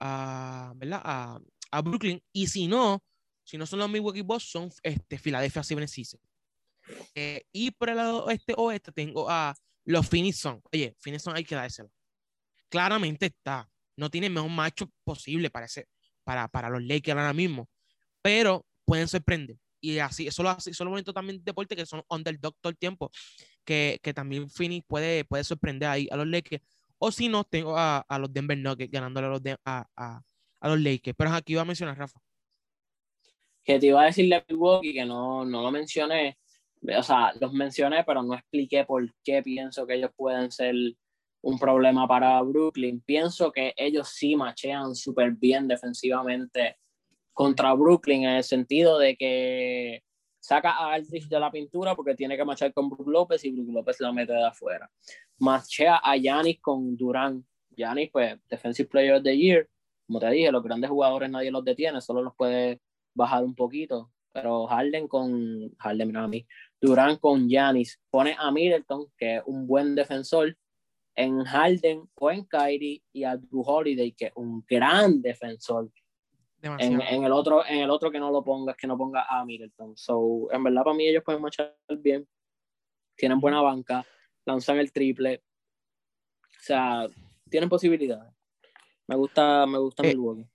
a, 0.01 0.73
¿verdad? 0.77 1.01
a, 1.05 1.39
a 1.71 1.83
Brooklyn. 1.83 2.21
Y 2.33 2.47
si 2.49 2.67
no, 2.67 3.03
si 3.45 3.57
no 3.57 3.67
son 3.67 3.79
los 3.79 3.91
Milwaukee 3.91 4.23
Boss, 4.23 4.51
son 4.51 4.71
este, 4.83 5.19
Philadelphia 5.19 5.63
76ers. 5.63 6.19
Eh, 7.15 7.43
y 7.53 7.71
por 7.73 7.91
el 7.91 7.97
lado 7.97 8.31
este 8.31 8.55
oeste 8.57 8.93
tengo 8.93 9.29
a 9.29 9.55
los 9.85 10.09
Phoenix 10.09 10.45
Oye, 10.73 10.95
Phoenix 10.99 11.27
hay 11.29 11.45
que 11.45 11.55
dárselo. 11.55 11.91
Claramente 12.69 13.27
está. 13.27 13.69
No 13.97 14.11
tiene 14.11 14.27
el 14.27 14.33
mejor 14.33 14.51
macho 14.51 14.91
posible 15.05 15.49
para, 15.51 15.67
para, 16.25 16.49
para 16.49 16.71
los 16.71 16.83
Lakers 16.83 17.17
ahora 17.17 17.33
mismo. 17.33 17.69
Pero 18.21 18.67
pueden 18.85 19.09
sorprender. 19.09 19.57
Y 19.87 20.01
así, 20.01 20.27
eso 20.27 20.43
lo 20.43 20.51
hace, 20.51 20.71
eso 20.71 20.85
lo 20.85 20.91
bonito 20.91 21.13
también 21.13 21.39
de 21.39 21.45
deporte 21.45 21.77
que 21.77 21.87
son 21.87 22.03
underdog 22.11 22.57
todo 22.61 22.71
el 22.71 22.77
tiempo. 22.77 23.09
Que, 23.65 24.01
que 24.03 24.13
también 24.13 24.51
Phoenix 24.51 24.85
puede, 24.85 25.25
puede 25.25 25.45
sorprender 25.45 25.89
ahí 25.89 26.09
a 26.11 26.17
los 26.17 26.27
Lakers. 26.27 26.61
O 26.99 27.13
si 27.13 27.29
no, 27.29 27.45
tengo 27.45 27.79
a, 27.79 27.99
a 27.99 28.19
los 28.19 28.33
Denver 28.33 28.59
Nuggets 28.59 28.91
ganándole 28.91 29.29
a 29.29 29.31
los, 29.31 29.43
a, 29.65 29.87
a, 30.61 30.69
los 30.69 30.81
Lakers. 30.81 31.17
Pero 31.17 31.31
aquí 31.31 31.53
iba 31.53 31.63
a 31.63 31.67
mencionar, 31.67 31.97
Rafa. 31.97 32.19
Que 33.63 33.79
te 33.79 33.87
iba 33.87 34.03
a 34.03 34.07
decirle 34.07 34.35
a 34.35 34.45
Milwaukee 34.49 34.93
que 34.93 35.05
no, 35.05 35.45
no 35.45 35.63
lo 35.63 35.71
mencioné. 35.71 36.37
O 36.99 37.03
sea, 37.05 37.33
los 37.41 37.53
mencioné, 37.53 38.03
pero 38.03 38.25
no 38.25 38.35
expliqué 38.35 38.85
por 38.85 39.09
qué 39.23 39.41
pienso 39.41 39.87
que 39.87 39.95
ellos 39.95 40.11
pueden 40.17 40.51
ser 40.51 40.75
un 41.43 41.59
problema 41.61 42.09
para 42.09 42.43
Brooklyn. 42.43 43.01
Pienso 43.03 43.53
que 43.53 43.73
ellos 43.77 44.09
sí 44.09 44.35
machean 44.35 44.97
súper 44.97 45.31
bien 45.31 45.69
defensivamente 45.69 46.77
contra 47.37 47.75
Brooklyn 47.75 48.25
en 48.25 48.37
el 48.37 48.45
sentido 48.45 48.99
de 48.99 49.15
que 49.15 50.03
saca 50.41 50.71
a 50.71 50.95
Aldrich 50.95 51.29
de 51.29 51.39
la 51.39 51.51
pintura 51.51 51.95
porque 51.95 52.15
tiene 52.15 52.35
que 52.35 52.47
machar 52.47 52.73
con 52.73 52.89
Brook 52.89 53.07
López 53.07 53.45
y 53.45 53.51
Brook 53.51 53.75
López 53.75 54.01
la 54.01 54.11
mete 54.11 54.33
de 54.33 54.47
afuera. 54.47 54.91
Machea 55.37 56.01
a 56.03 56.17
Yanis 56.17 56.59
con 56.63 56.97
Durán. 56.97 57.45
Yanis, 57.77 58.11
pues, 58.11 58.39
Defensive 58.49 58.89
Player 58.89 59.17
of 59.17 59.23
the 59.23 59.37
Year. 59.37 59.69
Como 60.07 60.19
te 60.19 60.31
dije, 60.31 60.51
los 60.51 60.63
grandes 60.63 60.89
jugadores 60.89 61.29
nadie 61.29 61.51
los 61.51 61.63
detiene, 61.63 62.01
solo 62.01 62.23
los 62.23 62.35
puede 62.35 62.81
bajar 63.15 63.45
un 63.45 63.55
poquito. 63.55 64.11
Pero 64.33 64.67
Harden 64.67 65.07
con. 65.07 65.75
Harden, 65.79 66.09
mira 66.09 66.25
a 66.25 66.29
mí. 66.29 66.47
Durán 66.81 67.17
con 67.17 67.51
Yanis. 67.51 68.01
Pone 68.09 68.35
a 68.39 68.51
Middleton, 68.51 69.09
que 69.19 69.37
es 69.37 69.43
un 69.45 69.67
buen 69.67 69.95
defensor, 69.95 70.57
en 71.15 71.45
Harden 71.45 72.09
o 72.15 72.31
en 72.31 72.45
Kyrie 72.45 73.03
y 73.13 73.25
a 73.25 73.37
Drew 73.37 73.61
Holiday, 73.61 74.13
que 74.13 74.27
es 74.27 74.33
un 74.37 74.65
gran 74.67 75.21
defensor. 75.21 75.91
En, 76.79 77.01
en, 77.01 77.25
el 77.25 77.33
otro, 77.33 77.65
en 77.67 77.81
el 77.81 77.91
otro 77.91 78.11
que 78.11 78.19
no 78.19 78.31
lo 78.31 78.43
pongas, 78.43 78.77
que 78.77 78.87
no 78.87 78.97
ponga 78.97 79.27
a 79.29 79.45
Middleton. 79.45 79.97
So, 79.97 80.49
en 80.51 80.63
verdad, 80.63 80.83
para 80.85 80.97
mí 80.97 81.07
ellos 81.07 81.23
pueden 81.25 81.43
marchar 81.43 81.77
bien. 81.99 82.27
Tienen 83.17 83.41
buena 83.41 83.63
banca, 83.63 84.05
lanzan 84.45 84.79
el 84.79 84.93
triple. 84.93 85.43
O 86.43 86.63
sea, 86.63 87.07
tienen 87.49 87.69
posibilidades. 87.69 88.33
Me 89.07 89.17
gusta, 89.17 89.67
me 89.67 89.79
gusta 89.79 90.03
eh, 90.03 90.09
Milwaukee. 90.09 90.47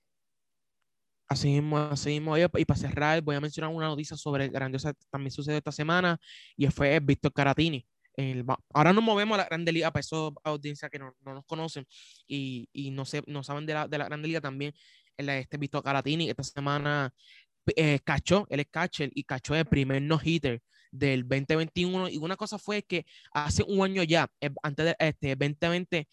Así 1.28 1.48
mismo, 1.48 1.78
así 1.78 2.10
mismo. 2.10 2.36
Y 2.36 2.64
para 2.64 2.78
cerrar, 2.78 3.22
voy 3.22 3.36
a 3.36 3.40
mencionar 3.40 3.74
una 3.74 3.86
noticia 3.86 4.16
sobre 4.16 4.48
grandiosa 4.48 4.92
también 5.10 5.30
sucedió 5.30 5.56
esta 5.56 5.72
semana 5.72 6.20
y 6.56 6.66
fue 6.66 7.00
Víctor 7.00 7.32
Caratini. 7.32 7.86
El, 8.14 8.44
ahora 8.74 8.92
nos 8.92 9.02
movemos 9.02 9.36
a 9.36 9.42
la 9.42 9.46
Grande 9.46 9.72
Liga 9.72 9.90
para 9.90 10.00
esa 10.00 10.16
audiencia 10.44 10.90
que 10.90 10.98
no, 10.98 11.14
no 11.24 11.32
nos 11.32 11.46
conocen 11.46 11.86
y, 12.26 12.68
y, 12.70 12.90
no, 12.90 13.06
sé, 13.06 13.22
no 13.26 13.42
saben 13.42 13.64
de 13.64 13.72
la, 13.72 13.88
de 13.88 13.96
la 13.96 14.04
Grande 14.04 14.28
Liga 14.28 14.42
también 14.42 14.74
este 15.16 15.56
Víctor 15.56 15.82
Caratini 15.82 16.28
esta 16.28 16.42
semana 16.42 17.12
eh, 17.76 18.00
cachó, 18.04 18.46
él 18.50 18.60
es 18.60 18.66
catcher 18.70 19.10
y 19.14 19.24
cachó 19.24 19.54
el 19.54 19.66
primer 19.66 20.02
no-hitter 20.02 20.60
del 20.90 21.22
2021 21.22 22.08
y 22.08 22.16
una 22.18 22.36
cosa 22.36 22.58
fue 22.58 22.82
que 22.82 23.06
hace 23.32 23.62
un 23.62 23.82
año 23.84 24.02
ya, 24.02 24.28
eh, 24.40 24.50
antes 24.62 24.86
de 24.86 24.96
este 24.98 25.36
2020, 25.36 26.08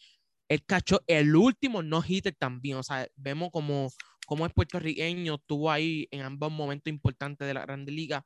él 0.48 0.66
cachó 0.66 1.02
el 1.08 1.36
último 1.36 1.82
no-hitter 1.82 2.36
también, 2.36 2.78
o 2.78 2.84
sea, 2.84 3.08
vemos 3.16 3.50
como, 3.52 3.90
como 4.26 4.46
es 4.46 4.54
puertorriqueño, 4.54 5.38
tuvo 5.40 5.72
ahí 5.72 6.08
en 6.12 6.22
ambos 6.22 6.52
momentos 6.52 6.92
importantes 6.92 7.48
de 7.48 7.54
la 7.54 7.62
Grande 7.62 7.92
Liga 7.92 8.26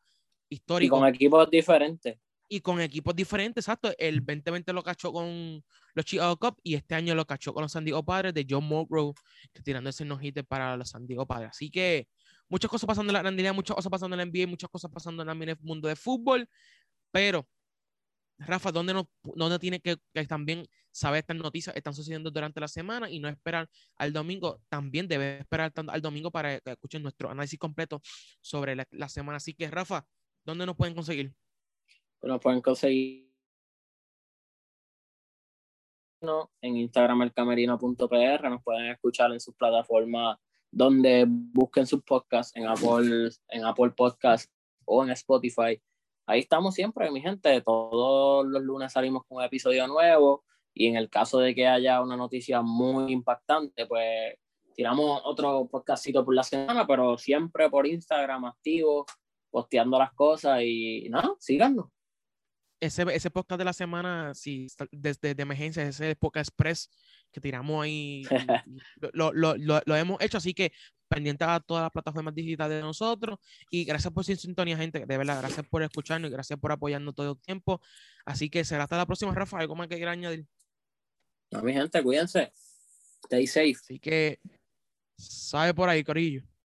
histórica. 0.50 0.88
Y 0.96 1.00
con 1.00 1.08
equipos 1.08 1.50
diferentes 1.50 2.18
y 2.54 2.62
con 2.62 2.80
equipos 2.82 3.16
diferentes, 3.16 3.64
exacto. 3.64 3.92
El 3.98 4.18
2020 4.18 4.74
lo 4.74 4.84
cachó 4.84 5.12
con 5.12 5.64
los 5.96 6.06
Chicago 6.06 6.38
Cubs 6.38 6.58
y 6.62 6.76
este 6.76 6.94
año 6.94 7.16
lo 7.16 7.26
cachó 7.26 7.52
con 7.52 7.64
los 7.64 7.72
San 7.72 7.84
Diego 7.84 8.06
Padres 8.06 8.32
de 8.36 8.46
John 8.48 8.66
Mulgrove, 8.66 9.16
tirando 9.64 9.90
ese 9.90 10.06
no 10.06 10.20
para 10.48 10.78
los 10.78 10.90
San 10.92 11.08
Diego 11.08 11.26
Padres. 11.26 11.50
Así 11.50 11.72
que 11.72 12.08
muchas 12.48 12.70
cosas 12.70 12.86
pasando 12.86 13.10
en 13.10 13.16
la 13.16 13.22
grandidad, 13.24 13.56
muchas 13.56 13.76
cosas 13.76 13.90
pasando 13.90 14.14
en 14.14 14.20
la 14.20 14.26
NBA, 14.26 14.46
muchas 14.48 14.70
cosas 14.70 14.92
pasando 14.92 15.24
en 15.24 15.50
el 15.50 15.58
mundo 15.62 15.88
de 15.88 15.96
fútbol, 15.96 16.48
pero 17.10 17.48
Rafa, 18.38 18.72
¿dónde, 18.72 18.94
no, 18.94 19.10
dónde 19.24 19.58
tiene 19.58 19.80
que, 19.80 19.98
también 20.28 20.68
saber 20.92 21.22
estas 21.22 21.38
noticias 21.38 21.76
están 21.76 21.96
sucediendo 21.96 22.30
durante 22.30 22.60
la 22.60 22.68
semana 22.68 23.10
y 23.10 23.20
no 23.20 23.30
esperar 23.30 23.68
al 23.96 24.14
domingo? 24.14 24.62
También 24.70 25.08
debe 25.08 25.40
esperar 25.40 25.72
al 25.88 26.02
domingo 26.04 26.30
para 26.30 26.60
que 26.60 26.72
escuchen 26.72 27.02
nuestro 27.02 27.32
análisis 27.32 27.58
completo 27.58 28.00
sobre 28.42 28.76
la, 28.76 28.88
la 28.92 29.10
semana. 29.10 29.38
Así 29.38 29.56
que, 29.56 29.72
Rafa, 29.72 30.06
¿dónde 30.46 30.68
nos 30.68 30.76
pueden 30.76 30.94
conseguir? 30.94 31.34
Nos 32.28 32.40
pueden 32.40 32.62
conseguir 32.62 33.24
en 36.62 36.78
Instagram 36.78 37.24
elcamerino.pr, 37.24 38.50
nos 38.50 38.64
pueden 38.64 38.86
escuchar 38.92 39.32
en 39.34 39.40
sus 39.40 39.54
plataformas 39.56 40.38
donde 40.72 41.26
busquen 41.28 41.86
sus 41.86 42.02
podcasts, 42.04 42.56
en 42.56 42.66
Apple, 42.66 43.30
en 43.50 43.66
Apple 43.66 43.92
Podcast 43.92 44.50
o 44.86 45.04
en 45.04 45.12
Spotify. 45.12 45.80
Ahí 46.26 46.40
estamos 46.40 46.74
siempre, 46.74 47.12
mi 47.12 47.22
gente. 47.22 47.62
Todos 47.62 48.46
los 48.48 48.62
lunes 48.64 48.94
salimos 48.94 49.26
con 49.26 49.40
un 49.40 49.44
episodio 49.44 49.86
nuevo 49.88 50.46
y 50.74 50.88
en 50.88 50.96
el 50.96 51.10
caso 51.10 51.40
de 51.40 51.54
que 51.54 51.68
haya 51.68 52.02
una 52.02 52.16
noticia 52.16 52.62
muy 52.62 53.12
impactante, 53.12 53.86
pues 53.86 54.36
tiramos 54.74 55.22
otro 55.26 55.68
podcastito 55.68 56.24
por 56.24 56.34
la 56.34 56.44
semana, 56.44 56.88
pero 56.88 57.18
siempre 57.18 57.70
por 57.70 57.86
Instagram 57.86 58.46
activo, 58.46 59.06
posteando 59.52 60.00
las 60.00 60.14
cosas 60.14 60.62
y 60.64 61.08
nada, 61.10 61.36
síganos 61.40 61.88
ese, 62.84 63.04
ese 63.14 63.32
podcast 63.32 63.58
de 63.58 63.66
la 63.66 63.74
semana, 63.74 64.34
sí, 64.34 64.68
desde 64.92 65.34
de 65.34 65.42
emergencia, 65.42 65.84
ese 65.84 66.16
podcast 66.16 66.50
express 66.50 66.90
que 67.32 67.40
tiramos 67.40 67.84
ahí, 67.84 68.24
lo, 69.14 69.32
lo, 69.34 69.56
lo, 69.58 69.82
lo, 69.86 69.96
hemos 69.96 70.22
hecho, 70.22 70.38
así 70.38 70.54
que 70.54 70.72
pendiente 71.08 71.44
a 71.44 71.60
todas 71.60 71.84
las 71.84 71.92
plataformas 71.92 72.36
digitales 72.36 72.78
de 72.78 72.82
nosotros 72.82 73.40
y 73.70 73.86
gracias 73.86 74.12
por 74.14 74.26
su 74.26 74.36
sintonía, 74.36 74.76
gente, 74.76 75.06
de 75.06 75.18
verdad, 75.18 75.40
gracias 75.40 75.66
por 75.68 75.82
escucharnos 75.84 76.30
y 76.30 76.34
gracias 76.34 76.60
por 76.60 76.72
apoyarnos 76.72 77.16
todo 77.16 77.32
el 77.32 77.42
tiempo. 77.42 77.82
Así 78.26 78.50
que 78.50 78.66
será 78.66 78.84
hasta 78.84 78.98
la 78.98 79.06
próxima, 79.06 79.34
Rafa, 79.34 79.60
¿algo 79.60 79.76
más 79.76 79.88
que 79.88 79.96
quiera 79.96 80.12
añadir? 80.12 80.46
No, 81.52 81.62
mi 81.62 81.74
gente, 81.74 82.02
cuídense. 82.04 82.52
Stay 83.24 83.48
safe. 83.48 83.76
Así 83.80 84.00
que, 84.00 84.40
sabe 85.18 85.74
por 85.74 85.88
ahí, 85.88 86.04
Corillo. 86.04 86.44